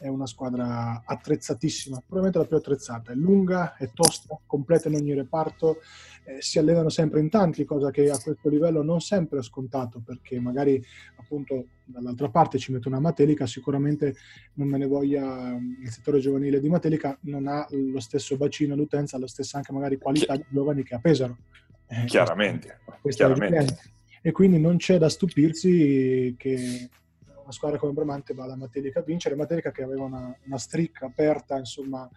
[0.03, 5.13] è una squadra attrezzatissima, probabilmente la più attrezzata, è lunga, è tosta, completa in ogni
[5.13, 5.77] reparto,
[6.25, 10.01] eh, si allenano sempre in tanti, cosa che a questo livello non sempre è scontato,
[10.03, 10.83] perché magari
[11.15, 14.15] appunto dall'altra parte ci metto una Matelica, sicuramente
[14.55, 19.17] non me ne voglia il settore giovanile di Matelica, non ha lo stesso bacino d'utenza,
[19.17, 21.37] la stessa anche magari qualità di giovani che a Pesaro.
[21.87, 23.77] Eh, chiaramente, chiaramente.
[24.21, 26.89] E quindi non c'è da stupirsi che
[27.43, 31.05] una squadra come Bramante va alla Matelica a vincere, Matelica che aveva una, una stricca
[31.05, 32.09] aperta, insomma,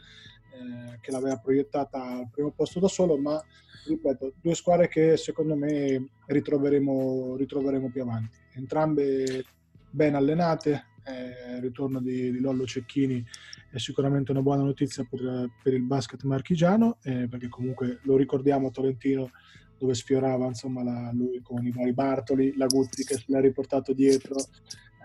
[0.56, 3.42] eh, che l'aveva proiettata al primo posto da solo, ma
[3.86, 8.38] ripeto, due squadre che secondo me ritroveremo, ritroveremo più avanti.
[8.54, 9.44] Entrambe
[9.90, 13.24] ben allenate, eh, il ritorno di, di, Lollo Cecchini
[13.70, 18.68] è sicuramente una buona notizia per, per il basket marchigiano, eh, perché comunque lo ricordiamo
[18.68, 19.30] a Tolentino
[19.78, 24.36] dove sfiorava insomma la, lui con i vari Bartoli, la Guzzi che l'ha riportato dietro,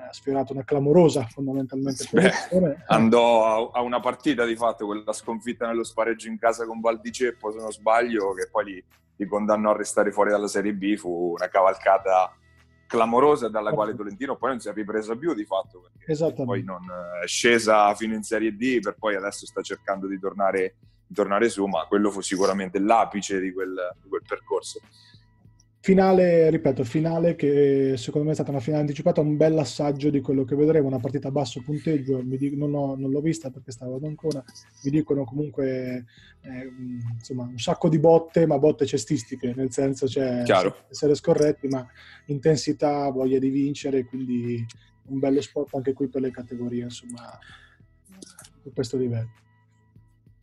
[0.07, 5.67] ha sfiorato una clamorosa fondamentalmente Beh, andò a, a, una partita di fatto, quella sconfitta
[5.67, 8.83] nello spareggio in casa con Valdiceppo se non sbaglio, che poi li,
[9.15, 12.35] li condannò a restare fuori dalla Serie B, fu una cavalcata
[12.87, 16.81] clamorosa dalla quale Tolentino poi non si è ripresa più di fatto, perché poi non
[17.23, 20.75] è scesa fino in Serie D per poi adesso sta cercando di tornare
[21.13, 24.79] tornare su, ma quello fu sicuramente l'apice di quel, di quel percorso.
[25.83, 30.21] Finale, ripeto, finale che secondo me è stata una finale anticipata, un bel assaggio di
[30.21, 33.71] quello che vedremo, una partita a basso punteggio, dico, non, ho, non, l'ho vista perché
[33.71, 34.43] stavo ad Ancona,
[34.83, 36.05] mi dicono comunque
[36.41, 36.71] eh,
[37.13, 40.43] insomma, un sacco di botte, ma botte cestistiche, nel senso cioè
[40.87, 41.83] essere scorretti, ma
[42.27, 44.63] intensità, voglia di vincere, quindi
[45.07, 49.40] un bello sport anche qui per le categorie, insomma, a questo livello.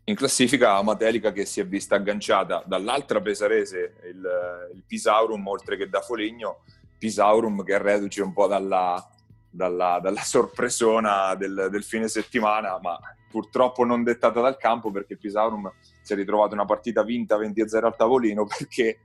[0.09, 5.91] In classifica Matelica che si è vista agganciata dall'altra pesarese, il, il Pisaurum, oltre che
[5.91, 6.61] da Foligno.
[6.97, 9.07] Pisaurum che è reduce un po' dalla,
[9.51, 12.99] dalla, dalla sorpresona del, del, fine settimana, ma
[13.31, 17.97] purtroppo non dettata dal campo perché Pisaurum si è ritrovato una partita vinta 20-0 al
[17.97, 19.01] tavolino perché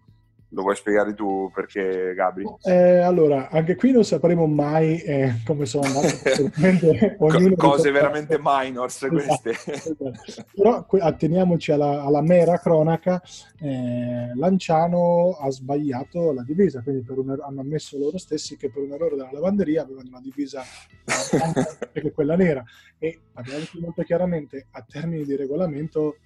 [0.53, 2.45] lo vuoi spiegare tu perché, Gabri?
[2.61, 7.15] Eh, allora, anche qui non sapremo mai eh, come sono andate.
[7.57, 9.49] Cose veramente minors esatto, queste.
[9.71, 10.11] Esatto.
[10.53, 13.21] Però atteniamoci alla, alla mera cronaca.
[13.59, 18.91] Eh, Lanciano ha sbagliato la divisa, quindi un, hanno ammesso loro stessi che per un
[18.91, 20.61] errore della lavanderia avevano una divisa
[21.91, 22.63] che quella nera.
[22.99, 26.17] E parliamoci molto chiaramente, a termini di regolamento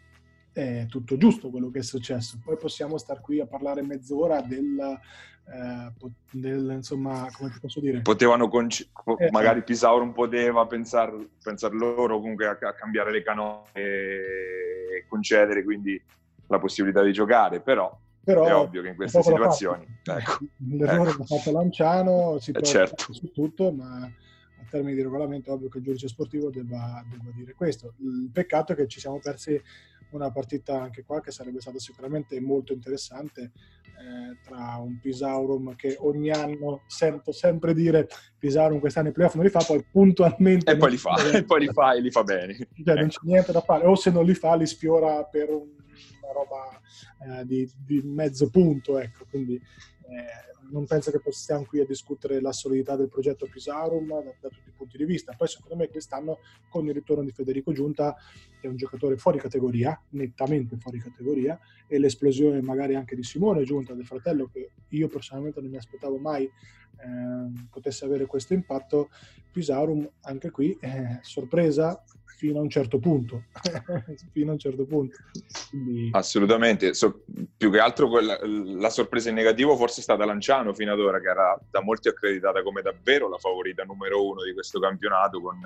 [0.58, 2.40] è tutto giusto quello che è successo.
[2.44, 5.00] Poi possiamo star qui a parlare mezz'ora del,
[5.46, 8.02] eh, del insomma, come ti posso dire?
[8.02, 8.90] Potevano, conci-
[9.20, 15.64] eh, magari Pisaurum poteva pensare pensar loro comunque a, a, cambiare le canone e concedere
[15.64, 16.02] quindi
[16.48, 19.86] la possibilità di giocare, però, però è ovvio che in queste situazioni...
[20.04, 20.40] Ecco,
[20.70, 21.24] L'errore ecco.
[21.26, 23.14] fatto Lanciano, si può certo.
[23.14, 27.30] su tutto, ma a termini di regolamento è ovvio che il giudice sportivo debba, debba
[27.36, 27.94] dire questo.
[28.00, 29.62] Il peccato è che ci siamo persi
[30.12, 33.52] una partita anche qua che sarebbe stata sicuramente molto interessante
[33.98, 39.44] eh, tra un Pisaurum che ogni anno sento sempre dire Pisaurum quest'anno i playoff non
[39.44, 40.72] li fa, poi puntualmente...
[40.72, 42.54] E poi li fa, e poi li fa e li fa bene.
[42.54, 42.94] Cioè, ecco.
[42.94, 45.68] non c'è niente da fare, o se non li fa li sfiora per un,
[46.28, 46.82] una roba
[47.40, 49.56] eh, di, di, mezzo punto, ecco, quindi...
[49.56, 54.50] Eh, non penso che possiamo qui a discutere la solidità del progetto Pisarum da, da,
[54.50, 55.34] tutti i punti di vista.
[55.34, 58.16] Poi secondo me quest'anno con il ritorno di Federico Giunta,
[58.60, 63.64] che è un giocatore fuori categoria, nettamente fuori categoria, e l'esplosione magari anche di Simone
[63.64, 66.52] Giunta, del fratello, che io personalmente non mi aspettavo mai eh,
[67.70, 69.10] potesse avere questo impatto,
[69.52, 72.04] Pisarum anche qui, eh, sorpresa,
[72.38, 73.46] fino a un certo punto.
[74.32, 75.18] fino a un certo punto.
[75.72, 76.10] Quindi...
[76.14, 76.94] Assolutamente.
[76.94, 77.24] So,
[77.58, 81.20] più che altro quella, la sorpresa in negativo forse è stata Lanciano fino ad ora,
[81.20, 85.60] che era da molti accreditata come davvero la favorita numero uno di questo campionato, con,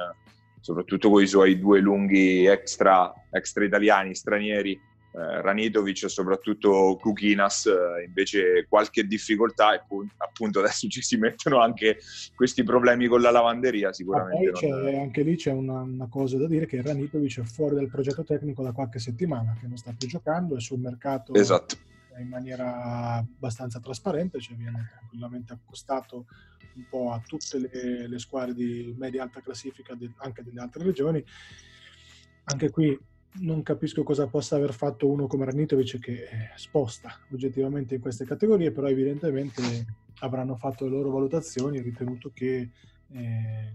[0.61, 4.79] soprattutto con i suoi due lunghi extra, extra italiani, stranieri
[5.13, 9.81] eh, Ranitovic e soprattutto Kukinas eh, invece qualche difficoltà e
[10.17, 11.97] appunto adesso ci si mettono anche
[12.33, 14.67] questi problemi con la lavanderia sicuramente.
[14.67, 14.95] Non...
[14.95, 18.63] Anche lì c'è una, una, cosa da dire che Ranitovic è fuori dal progetto tecnico
[18.63, 21.75] da qualche settimana, che non sta più giocando, è sul mercato esatto.
[22.17, 26.25] in maniera abbastanza trasparente, cioè viene tranquillamente accostato
[26.75, 31.21] un po' a tutte le, le squadre di media-alta classifica de, anche delle altre regioni.
[32.45, 32.97] Anche qui
[33.39, 38.25] non capisco cosa possa aver fatto uno come Ranitovic che eh, sposta oggettivamente in queste
[38.25, 39.85] categorie, però evidentemente
[40.19, 42.69] avranno fatto le loro valutazioni e ritenuto che
[43.13, 43.73] eh,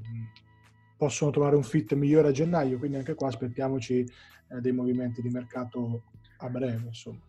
[0.97, 5.31] possono trovare un fit migliore a gennaio, quindi anche qua aspettiamoci eh, dei movimenti di
[5.31, 6.03] mercato
[6.38, 6.88] a breve.
[6.88, 7.21] Insomma.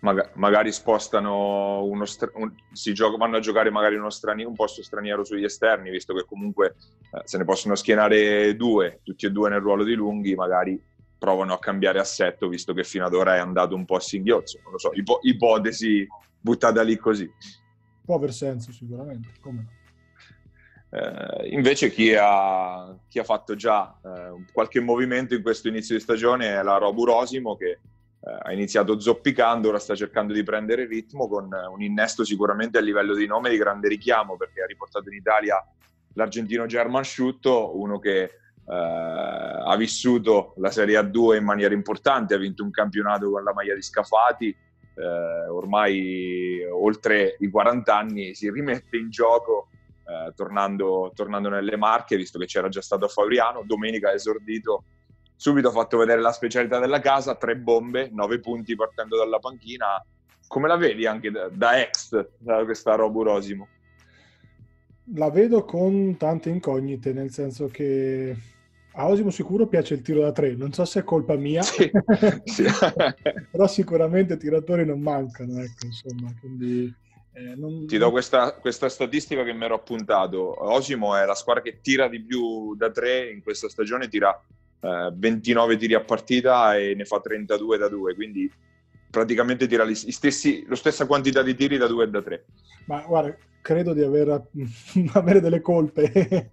[0.00, 4.54] Maga- magari spostano uno stra- un- si gioca- vanno a giocare magari uno strani- un
[4.54, 6.74] posto straniero sugli esterni, visto che comunque
[7.12, 10.80] eh, se ne possono schienare due, tutti e due nel ruolo di lunghi, magari
[11.18, 14.60] provano a cambiare assetto, visto che fino ad ora è andato un po' a singhiozzo.
[14.62, 16.06] Non lo so, ipo- ipotesi
[16.40, 17.30] buttata lì così.
[18.04, 19.84] Può aver senso sicuramente, come no.
[20.88, 26.00] Eh, invece chi ha, chi ha, fatto già eh, qualche movimento in questo inizio di
[26.00, 27.80] stagione è la Robu Rosimo che eh,
[28.20, 33.14] ha iniziato zoppicando, ora sta cercando di prendere ritmo con un innesto sicuramente a livello
[33.14, 35.62] di nome di grande richiamo perché ha riportato in Italia
[36.14, 38.30] l'argentino German Sciutto, uno che
[38.68, 43.52] eh, ha vissuto la Serie A2 in maniera importante, ha vinto un campionato con la
[43.52, 49.68] maglia di Scafati, eh, ormai oltre i 40 anni si rimette in gioco
[50.04, 54.84] eh, tornando, tornando, nelle Marche, visto che c'era già stato Fabriano, domenica ha esordito
[55.36, 60.02] subito ha fatto vedere la specialità della casa, tre bombe, nove punti partendo dalla panchina.
[60.48, 63.68] Come la vedi anche da, da ex, da questa Robu Rosimo?
[65.14, 68.34] La vedo con tante incognite, nel senso che
[68.98, 71.90] a Osimo sicuro piace il tiro da tre, non so se è colpa mia, sì,
[72.44, 72.64] sì.
[73.50, 76.92] però sicuramente tiratori non mancano, ecco, insomma, quindi...
[77.32, 77.86] Eh, non...
[77.86, 80.64] Ti do questa, questa, statistica che mi ero appuntato.
[80.64, 84.42] Osimo è la squadra che tira di più da tre in questa stagione, tira
[84.80, 88.50] 29 eh, tiri a partita e ne fa 32 da 2, quindi
[89.10, 92.44] praticamente tira stessi, la stessa quantità di tiri da 2 e da 3.
[92.86, 94.48] Ma guarda, credo di aver,
[95.12, 96.50] avere delle colpe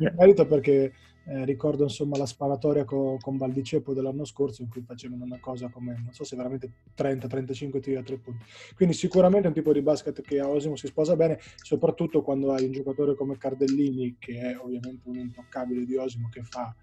[0.00, 0.92] in merito perché
[1.24, 5.68] eh, ricordo insomma la sparatoria con, con Valdicepo dell'anno scorso in cui facevano una cosa
[5.68, 8.44] come, non so se veramente 30-35 tiri a 3 punti.
[8.74, 12.52] Quindi sicuramente è un tipo di basket che a Osimo si sposa bene, soprattutto quando
[12.52, 16.74] hai un giocatore come Cardellini, che è ovviamente un intoccabile di Osimo, che fa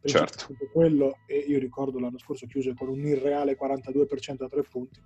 [0.00, 0.54] certo.
[0.72, 5.00] quello e io ricordo l'anno scorso chiuse con un irreale 42% a tre punti.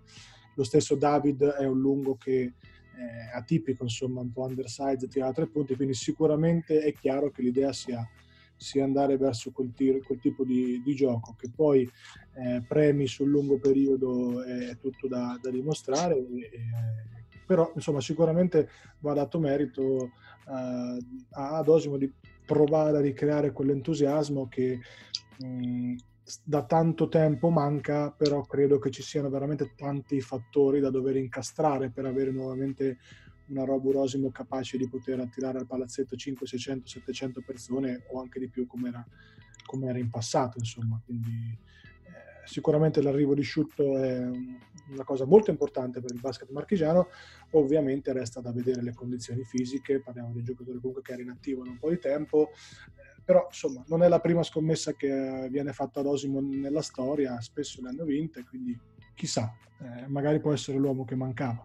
[0.55, 2.53] Lo stesso David è un lungo che
[2.95, 7.43] è atipico, insomma, un po' undersized, tira a tre punti, quindi sicuramente è chiaro che
[7.43, 8.07] l'idea sia,
[8.63, 11.83] sia andare verso quel, tiro, quel tipo di, di, gioco, che poi
[12.35, 16.51] eh, premi sul lungo periodo è tutto da, da dimostrare, e,
[17.47, 18.69] però insomma sicuramente
[19.01, 20.13] va dato merito
[20.49, 20.99] eh,
[21.31, 22.11] ad Osimo di
[22.47, 24.79] provare a ricreare quell'entusiasmo che
[25.39, 25.95] mh,
[26.45, 31.91] da tanto tempo manca, però credo che ci siano veramente tanti fattori da dover incastrare
[31.91, 32.99] per avere nuovamente
[33.53, 38.41] una Robo Rosimo capace di poter attirare al palazzetto 5, 600, 700 persone o anche
[38.41, 39.07] di più come era,
[39.65, 41.01] come era in passato, insomma.
[41.05, 44.29] Quindi eh, sicuramente l'arrivo di Sciutto è
[44.91, 47.09] una cosa molto importante per il basket marchigiano,
[47.51, 51.63] ovviamente resta da vedere le condizioni fisiche, parliamo di un giocatore comunque che era inattivo
[51.63, 55.73] da un po' di tempo, eh, però insomma non è la prima scommessa che viene
[55.73, 58.79] fatta ad Osimo nella storia, spesso le hanno vinte, quindi
[59.15, 61.63] chissà, eh, magari può essere l'uomo che mancava.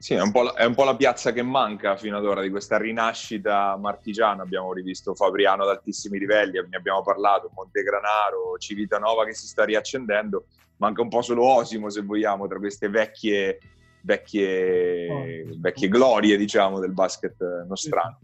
[0.00, 2.48] Sì, è un, la, è un, po la, piazza che manca fino ad ora di
[2.48, 4.42] questa rinascita marchigiana.
[4.42, 10.46] Abbiamo rivisto Fabriano ad altissimi livelli, ne abbiamo parlato, Montegranaro, Civitanova che si sta riaccendendo
[10.80, 13.58] manca un po' solo Osimo, se vogliamo, tra queste vecchie,
[14.00, 18.18] vecchie, vecchie glorie, diciamo, del basket nostrano.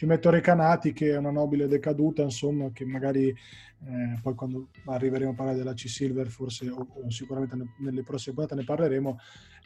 [0.00, 5.32] Ci metto Recanati, che è una nobile decaduta, insomma, che magari eh, poi quando arriveremo
[5.32, 9.18] a parlare della C-Silver, forse, o, o sicuramente nelle prossime puntate ne parleremo,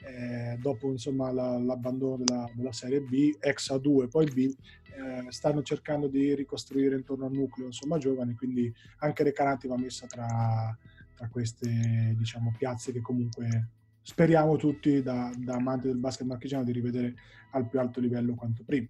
[0.04, 5.62] eh, dopo insomma, la, l'abbandono della, della, Serie B, ex A2, poi B, eh, stanno
[5.62, 10.76] cercando di ricostruire intorno al nucleo, insomma, giovani, quindi anche Recanati va messa tra
[11.14, 13.68] tra queste diciamo, piazze che comunque
[14.02, 17.14] speriamo tutti da, da amanti del basket marchigiano di rivedere
[17.52, 18.88] al più alto livello quanto prima.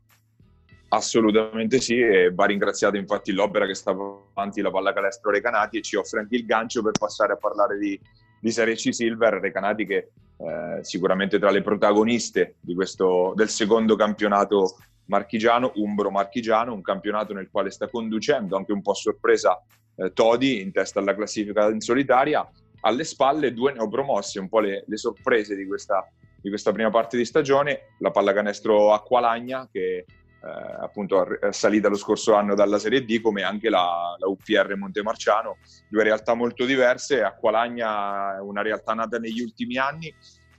[0.89, 5.97] Assolutamente sì, e va ringraziato infatti l'opera che sta avanti la pallacanestro Recanati e ci
[5.97, 7.99] offre anche il gancio per passare a parlare di,
[8.41, 14.77] di Serie C Silver, Recanati che eh, sicuramente tra le protagoniste questo, del secondo campionato
[15.07, 19.61] marchigiano, umbro marchigiano, un campionato nel quale sta conducendo anche un po' sorpresa
[19.97, 22.49] eh, Todi in testa alla classifica in solitaria,
[22.81, 26.07] alle spalle due neopromossi, un po' le, le sorprese di questa,
[26.41, 30.05] di questa, prima parte di stagione, la pallacanestro Acqualagna che
[30.45, 34.77] eh, appunto è salita lo scorso anno dalla Serie D, come anche la, la UPR
[34.77, 35.57] Montemarciano,
[35.89, 40.15] due realtà molto diverse, Acqualagna è una realtà nata negli ultimi anni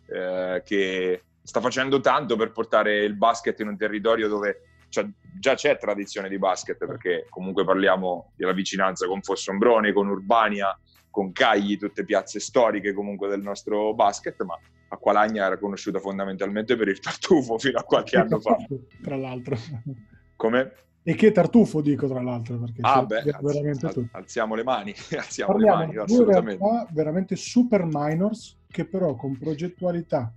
[0.08, 5.06] eh, che sta facendo tanto per portare il basket in un territorio dove cioè,
[5.40, 10.76] già c'è tradizione di basket perché comunque parliamo della vicinanza con Fossombrone, con Urbania,
[11.12, 14.58] con Cagli, tutte piazze storiche comunque del nostro basket, ma
[14.88, 18.58] Acqualagna era conosciuta fondamentalmente per il tartufo fino a qualche anno fa.
[19.02, 19.58] Tra l'altro.
[20.36, 20.72] Come?
[21.08, 25.52] E che tartufo dico tra l'altro perché ah, beh, veramente al, alziamo le mani, alziamo
[25.52, 26.88] Parliamo le mani, assolutamente.
[26.94, 30.34] veramente super minors che però con progettualità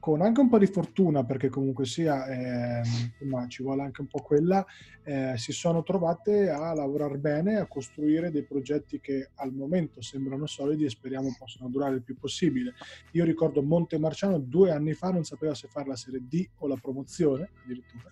[0.00, 2.82] con anche un po' di fortuna, perché comunque sia, eh,
[3.20, 4.64] insomma, ci vuole anche un po' quella,
[5.04, 10.46] eh, si sono trovate a lavorare bene, a costruire dei progetti che al momento sembrano
[10.46, 12.72] solidi e speriamo possano durare il più possibile.
[13.12, 16.66] Io ricordo Monte Marciano due anni fa non sapeva se fare la Serie D o
[16.66, 18.10] la promozione, addirittura.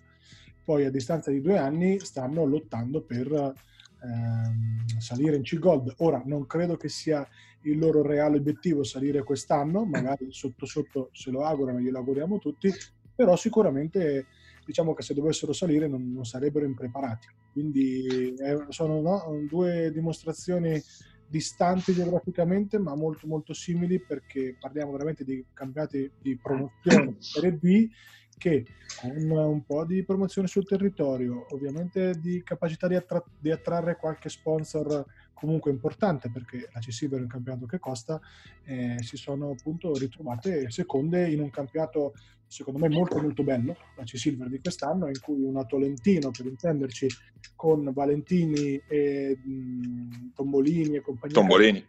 [0.63, 5.95] Poi a distanza di due anni stanno lottando per ehm, salire in C-Gold.
[5.97, 7.27] Ora non credo che sia
[7.63, 12.71] il loro reale obiettivo salire quest'anno, magari sotto sotto se lo augurano, glielo auguriamo tutti,
[13.15, 14.27] però sicuramente
[14.65, 17.27] diciamo che se dovessero salire non, non sarebbero impreparati.
[17.51, 20.81] Quindi eh, sono no, due dimostrazioni
[21.27, 27.87] distanti geograficamente ma molto molto simili perché parliamo veramente di campionati di promozione Serie B
[28.35, 28.65] che
[28.99, 34.29] con un po' di promozione sul territorio, ovviamente di capacità di, attra- di attrarre qualche
[34.29, 35.05] sponsor
[35.39, 38.19] comunque importante perché la C-Silver è un campionato che costa,
[38.65, 42.13] eh, si sono appunto ritrovate seconde in un campionato
[42.45, 47.07] secondo me molto molto bello, la C-Silver di quest'anno, in cui una Tolentino, per intenderci,
[47.55, 51.85] con Valentini e mh, Tombolini e compagnia, Tombolini.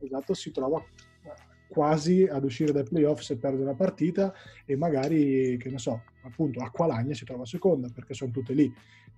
[0.00, 0.84] esatto, si trova
[1.72, 4.34] quasi ad uscire dai playoff se perde una partita
[4.66, 8.70] e magari, che ne so, appunto Acqualagna si trova seconda perché sono tutte lì.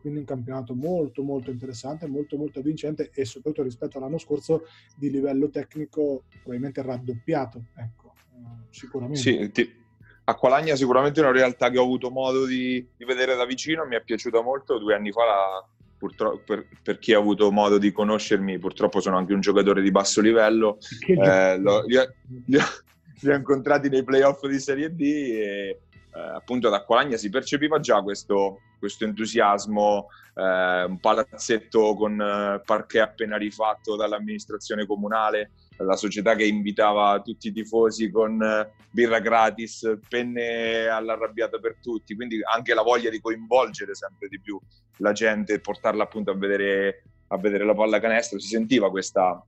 [0.05, 5.11] Quindi un campionato molto molto interessante, molto molto vincente e soprattutto rispetto all'anno scorso di
[5.11, 9.19] livello tecnico probabilmente raddoppiato, ecco, uh, sicuramente.
[9.19, 9.83] Sì, ti...
[10.25, 13.97] Acqualagna sicuramente è una realtà che ho avuto modo di, di vedere da vicino, mi
[13.97, 17.91] è piaciuta molto, due anni fa la, purtroppo per, per, chi ha avuto modo di
[17.91, 20.77] conoscermi, purtroppo sono anche un giocatore di basso livello.
[21.07, 22.13] Eh, lo, li, ho,
[22.45, 22.65] li, ho,
[23.21, 25.81] li, ho, incontrati nei playoff di Serie D e
[26.15, 32.63] eh, appunto ad Acqualagna si percepiva già questo, questo entusiasmo, eh, un palazzetto con eh,
[32.65, 39.19] parquet appena rifatto dall'amministrazione comunale, la società che invitava tutti i tifosi con eh, birra
[39.19, 44.61] gratis, penne all'arrabbiata per tutti, quindi anche la voglia di coinvolgere sempre di più
[44.99, 49.45] la gente e portarla appunto a vedere, a vedere la pallacanestro, si sentiva questa,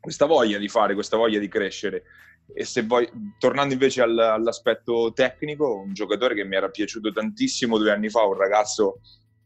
[0.00, 2.04] questa voglia di fare, questa voglia di crescere.
[2.54, 7.78] E se vuoi, tornando invece all, all'aspetto tecnico, un giocatore che mi era piaciuto tantissimo
[7.78, 9.00] due anni fa, un ragazzo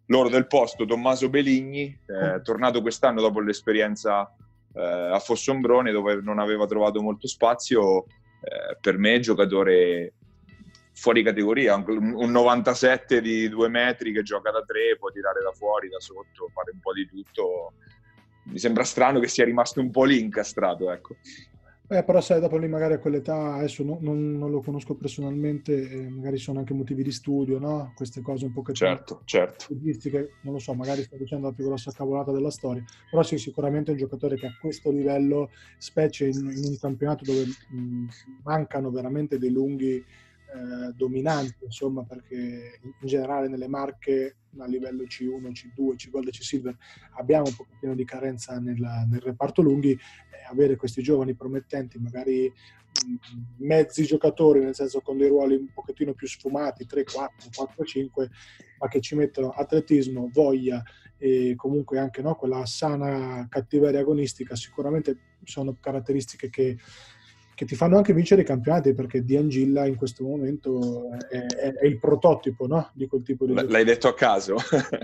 [0.06, 2.42] loro del posto, Tommaso Beligni, eh, mm.
[2.42, 4.32] tornato quest'anno dopo l'esperienza
[4.74, 10.14] eh, a Fossombrone dove non aveva trovato molto spazio, eh, per me giocatore
[10.94, 15.52] fuori categoria, un, un 97 di due metri che gioca da tre, può tirare da
[15.52, 17.72] fuori, da sotto, fare un po' di tutto.
[18.44, 21.16] Mi sembra strano che sia rimasto un po' lì incastrato, ecco.
[21.92, 25.90] Eh, però sai, dopo lì magari a quell'età, adesso no, non, non, lo conosco personalmente,
[25.90, 27.92] eh, magari sono anche motivi di studio, no?
[27.94, 28.72] Queste cose un po' che...
[28.72, 29.66] Certo, certo.
[30.42, 33.90] non lo so, magari sto dicendo la più grossa cavolata della storia, però sì, sicuramente
[33.90, 38.06] è un giocatore che a questo livello, specie in, in un campionato dove mh,
[38.42, 40.02] mancano veramente dei lunghi
[40.54, 46.76] eh, dominanti, insomma, perché in, generale nelle marche a livello C1, C2, C-Gold e C-Silver
[47.16, 48.78] abbiamo un pochettino di carenza nel,
[49.08, 49.98] nel reparto lunghi, eh,
[50.50, 56.12] avere questi giovani promettenti, magari mh, mezzi giocatori, nel senso con dei ruoli un pochettino
[56.12, 58.30] più sfumati, 3, 4, 4, 5,
[58.78, 60.82] ma che ci mettono atletismo, voglia
[61.16, 66.76] e comunque anche no, quella sana cattiveria agonistica, sicuramente sono caratteristiche che
[67.62, 71.72] che ti fanno anche vincere i campionati perché Di Angilla in questo momento è, è,
[71.74, 72.90] è il prototipo no?
[72.92, 74.56] di quel tipo di L- L'hai detto a caso?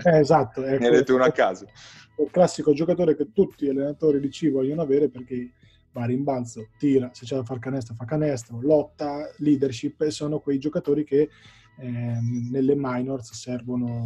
[0.03, 0.63] Eh, esatto.
[0.63, 1.67] È hai detto uno a caso.
[2.17, 5.53] Il classico giocatore che tutti gli allenatori di C vogliono avere perché
[5.93, 10.39] va a rimbalzo, tira, se c'è da fare canestro fa canestro, lotta, leadership e sono
[10.39, 11.29] quei giocatori che
[11.77, 12.17] eh,
[12.51, 14.05] nelle minors servono,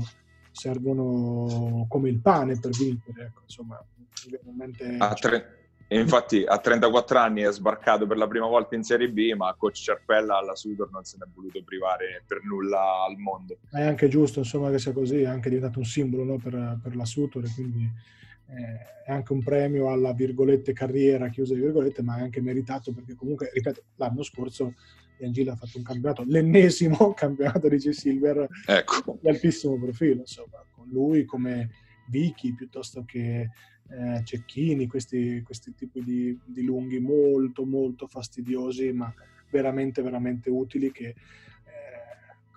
[0.51, 3.23] servono come il pane per vincere.
[3.25, 3.83] Ecco, insomma,
[4.29, 4.95] veramente...
[4.99, 9.09] A tre e infatti a 34 anni è sbarcato per la prima volta in Serie
[9.09, 13.17] B, ma coach Ciarpella alla Sudor non se ne è voluto privare per nulla al
[13.17, 13.57] mondo.
[13.69, 16.95] È anche giusto insomma, che sia così, è anche diventato un simbolo no, per, per,
[16.95, 17.89] la Sudor, quindi
[18.47, 22.91] eh, è anche un premio alla virgolette carriera, chiusa di virgolette, ma è anche meritato
[22.91, 24.73] perché comunque, ripeto, l'anno scorso
[25.21, 29.17] Angela ha fatto un campionato, l'ennesimo campionato di C-Silver ecco.
[29.21, 31.69] di altissimo profilo, insomma, con lui come
[32.07, 33.49] Vicky piuttosto che
[33.89, 39.13] eh, cecchini, questi, questi tipi di, di, lunghi molto molto fastidiosi, ma
[39.49, 41.15] veramente veramente utili che eh,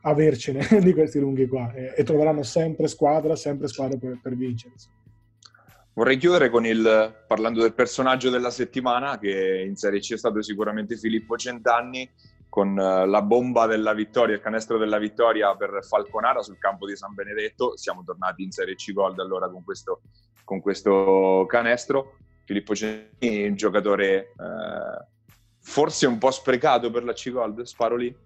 [0.03, 4.74] avercene di questi lunghi qua e, e, troveranno sempre squadra, sempre squadra per, per vincere.
[5.93, 10.97] Vorrei chiudere il, parlando del personaggio della settimana, che in Serie C è stato sicuramente
[10.99, 12.09] Filippo Centanni,
[12.57, 16.97] con eh, la bomba della vittoria, il canestro della vittoria per Falconara sul campo di
[16.97, 17.77] San Benedetto.
[17.77, 20.01] Siamo tornati in Serie C Gold allora con questo
[20.47, 22.18] con questo canestro.
[22.44, 25.05] Filippo Cenini, un giocatore eh,
[25.59, 28.16] forse un po' sprecato per la C-Gold, sparo lì.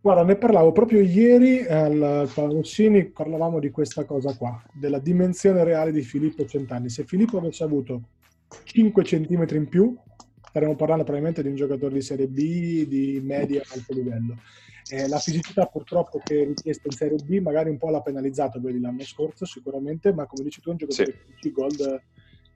[0.00, 5.90] Guarda, ne parlavo proprio ieri al Palarossini, parlavamo di questa cosa qua, della dimensione reale
[5.90, 6.88] di Filippo Centanni.
[6.88, 8.02] Se Filippo avesse avuto
[8.62, 9.94] 5 centimetri in più,
[10.48, 14.36] staremmo parlando probabilmente di un giocatore di Serie B, di media alto livello.
[14.90, 18.60] Eh, la fisicità purtroppo che è richiesta in Serie B magari un po' l'ha penalizzato
[18.60, 21.34] vedi l'anno scorso sicuramente, ma come dici tu è un giocatore sì.
[21.40, 22.02] che Gold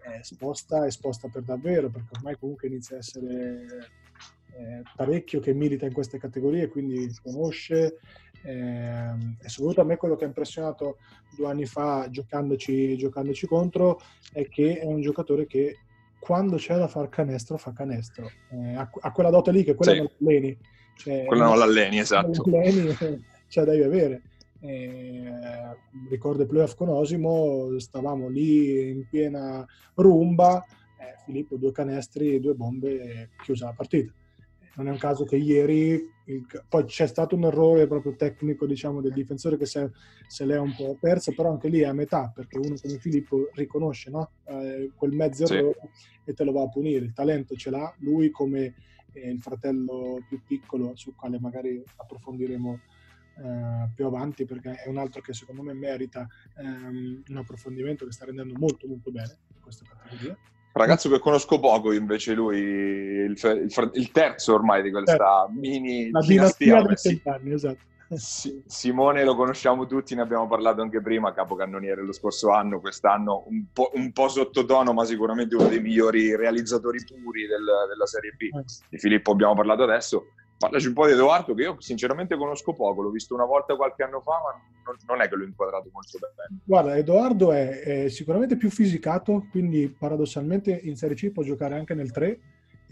[0.02, 3.66] è sposta, è sposta per davvero, perché ormai comunque inizia a essere
[4.54, 7.98] eh, parecchio che milita in queste categorie, quindi conosce.
[8.44, 10.98] Eh, e soprattutto a me quello che ha impressionato
[11.36, 14.00] due anni fa giocandoci, giocandoci contro
[14.32, 15.78] è che è un giocatore che
[16.18, 18.30] quando c'è da far canestro fa canestro.
[18.50, 19.98] Eh, a, a, quella dote lì che quella sì.
[19.98, 20.58] non l'alleni.
[21.03, 22.42] Cioè, quella non l'alleni, esatto.
[22.48, 22.94] L'alleni,
[23.48, 24.22] cioè devi avere.
[24.61, 25.32] Eh,
[26.09, 32.55] ricordo i playoff con Osimo, stavamo lì in piena rumba, eh, Filippo due canestri, due
[32.55, 34.12] bombe, chiusa la partita
[34.74, 39.00] non è un caso che ieri il, poi c'è stato un errore proprio tecnico diciamo
[39.00, 39.90] del difensore che se,
[40.26, 43.50] se l'è un po' perso però anche lì è a metà perché uno come Filippo
[43.55, 44.30] riconosce no?
[44.46, 46.30] eh, quel mezzo errore sì.
[46.30, 48.74] e te lo va a punire il talento ce l'ha lui come
[49.12, 52.80] eh, il fratello più piccolo sul quale magari approfondiremo
[53.38, 58.12] eh, più avanti perché è un altro che secondo me merita ehm, un approfondimento che
[58.12, 60.36] sta rendendo molto molto bene in questa categoria
[60.74, 65.52] Ragazzo che conosco poco invece lui, il, il, il terzo ormai di questa certo.
[65.52, 67.84] mini La dinastia, dinastia dei cent'anni, esatto.
[68.16, 73.64] Simone lo conosciamo tutti, ne abbiamo parlato anche prima, capocannoniere lo scorso anno, quest'anno un
[73.72, 78.42] po', un po', sottotono, ma sicuramente uno dei migliori realizzatori puri del, della Serie B.
[78.42, 78.64] Eh.
[78.90, 80.26] Di Filippo abbiamo parlato adesso,
[80.62, 84.04] Parlaci un po' di Edoardo, che io sinceramente conosco poco, l'ho visto una volta qualche
[84.04, 86.60] anno fa, ma non è che l'ho inquadrato molto bene.
[86.62, 91.94] Guarda, Edoardo è, è sicuramente più fisicato, quindi paradossalmente in Serie C può giocare anche
[91.94, 92.38] nel 3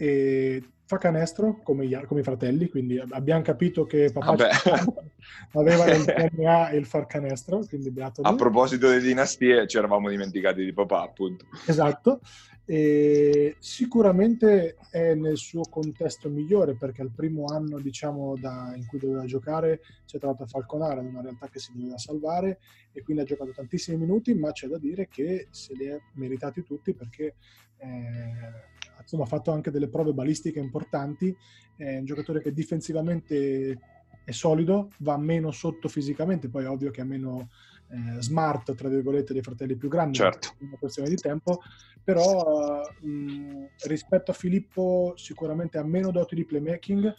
[0.01, 4.35] e fa canestro come, gli, come i fratelli, quindi abbiamo capito che papà
[5.53, 10.65] aveva nel DNA il far canestro, quindi beato A proposito di dinastie, ci eravamo dimenticati
[10.65, 11.45] di papà, appunto.
[11.67, 12.21] Esatto.
[12.65, 18.97] E sicuramente è nel suo contesto migliore perché al primo anno diciamo, da, in cui
[18.97, 22.59] doveva giocare si è trovato a Falconara, una realtà che si doveva salvare
[22.91, 26.63] e quindi ha giocato tantissimi minuti, ma c'è da dire che se li è meritati
[26.63, 27.35] tutti perché
[27.77, 28.69] eh,
[29.01, 31.35] insomma, ha fatto anche delle prove balistiche importanti,
[31.75, 33.79] è un giocatore che difensivamente
[34.23, 37.49] è solido, va meno sotto fisicamente, poi è ovvio che ha meno
[37.89, 40.49] eh, smart, tra virgolette, dei fratelli più grandi, certo.
[40.59, 41.61] è una questione di tempo,
[42.03, 47.13] però mh, rispetto a Filippo sicuramente ha meno doti di playmaking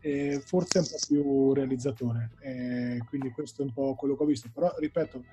[0.00, 4.22] e forse è un po' più realizzatore, e quindi questo è un po' quello che
[4.22, 5.24] ho visto, però ripeto,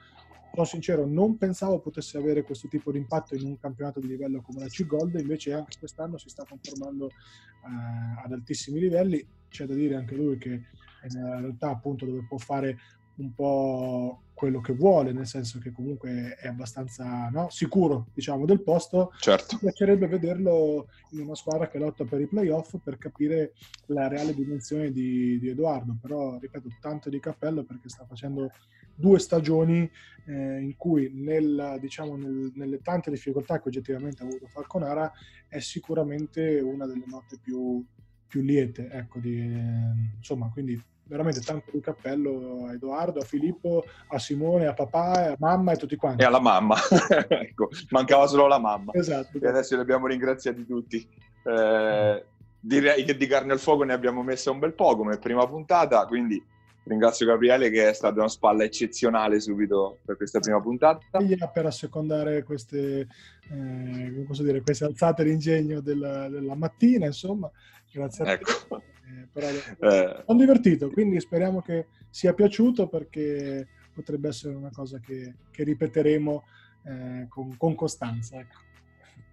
[0.55, 4.41] sono sincero, non pensavo potesse avere questo tipo di impatto in un campionato di livello
[4.41, 9.25] come la C-Gold, invece anche quest'anno si sta confermando eh, ad altissimi livelli.
[9.49, 10.53] C'è da dire anche lui che
[11.01, 12.77] è nella realtà appunto dove può fare
[13.17, 18.61] un po' quello che vuole, nel senso che comunque è abbastanza no, sicuro, diciamo, del
[18.61, 19.13] posto.
[19.17, 19.55] Certo.
[19.55, 23.53] Mi piacerebbe vederlo in una squadra che lotta per i playoff per capire
[23.87, 28.51] la reale dimensione di, di Edoardo, però ripeto, tanto di cappello perché sta facendo
[28.95, 29.89] due stagioni
[30.25, 35.11] eh, in cui nel, diciamo, nel, nelle tante difficoltà che oggettivamente ha avuto Falconara
[35.47, 37.83] è sicuramente una delle note più,
[38.27, 38.89] più liete.
[38.89, 44.65] Ecco, di, eh, insomma, quindi veramente tanto di cappello a Edoardo, a Filippo, a Simone,
[44.65, 46.23] a papà, a mamma e tutti quanti.
[46.23, 46.75] E alla mamma,
[47.29, 48.91] ecco, mancava solo la mamma.
[48.93, 49.39] Esatto.
[49.39, 51.07] E adesso li abbiamo ringraziati tutti.
[51.43, 52.25] Eh,
[52.59, 56.05] direi che di carne al fuoco ne abbiamo messa un bel po' come prima puntata,
[56.07, 56.43] quindi
[56.85, 61.05] ringrazio Gabriele che è stata una spalla eccezionale subito per questa prima puntata.
[61.53, 63.07] Per assecondare queste,
[63.49, 67.49] eh, dire, queste alzate d'ingegno della, della, mattina, insomma,
[67.91, 68.51] grazie a ecco.
[68.69, 68.75] te.
[68.75, 70.23] Eh, però, eh.
[70.25, 76.43] Sono divertito, quindi speriamo che sia piaciuto perché potrebbe essere una cosa che, che ripeteremo
[76.85, 78.37] eh, con, con, costanza.
[78.37, 78.59] Ecco.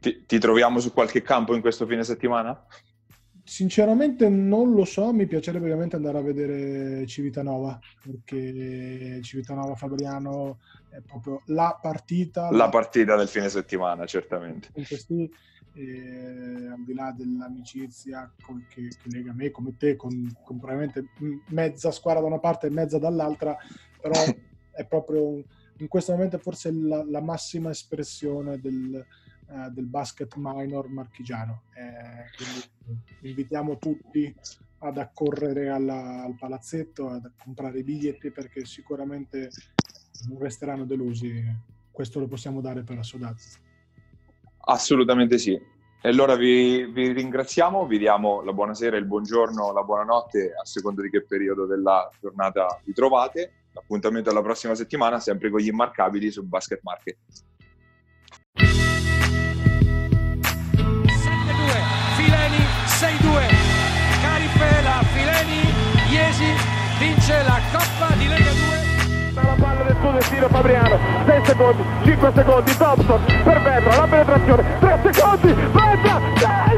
[0.01, 2.67] Ti, ti troviamo su qualche campo in questo fine settimana?
[3.45, 11.01] Sinceramente non lo so, mi piacerebbe ovviamente andare a vedere Civitanova, perché Civitanova Fabriano è
[11.01, 12.51] proprio la partita.
[12.53, 14.69] La partita del fine settimana, certamente.
[14.73, 15.29] Questi,
[15.75, 21.07] eh, al di là dell'amicizia con, che, che, lega me come te, con, con, probabilmente
[21.49, 23.57] mezza squadra da una parte e mezza dall'altra,
[24.01, 24.13] però
[24.71, 25.43] è proprio
[25.79, 29.05] in questo momento forse la, la massima espressione del,
[29.53, 31.65] eh, del basket minor marchigiano.
[31.75, 34.35] Eh, invitiamo tutti
[34.79, 39.51] ad accorrere alla, al palazzetto, ad comprare i biglietti perché sicuramente
[40.29, 41.45] non resteranno delusi.
[41.91, 43.43] Questo lo possiamo dare per assodato.
[44.65, 45.53] Assolutamente sì.
[46.05, 51.03] E allora vi, vi, ringraziamo, vi diamo la buonasera, il buongiorno, la buonanotte a seconda
[51.03, 53.53] di che periodo della giornata vi trovate.
[53.75, 57.19] Appuntamento alla prossima settimana, sempre con gli immarcabili su Basket Market.
[63.03, 63.19] 6-2.
[64.23, 65.75] Carifela, Fileni,
[66.09, 66.55] Iesi
[67.01, 69.43] vince la Coppa di Lega 2.
[69.43, 74.65] La palla del suo destino Fabriano, 6 secondi, 5 secondi, Thompson per Vetra, la penetrazione,
[74.79, 76.72] 3 secondi, Vetra, 6!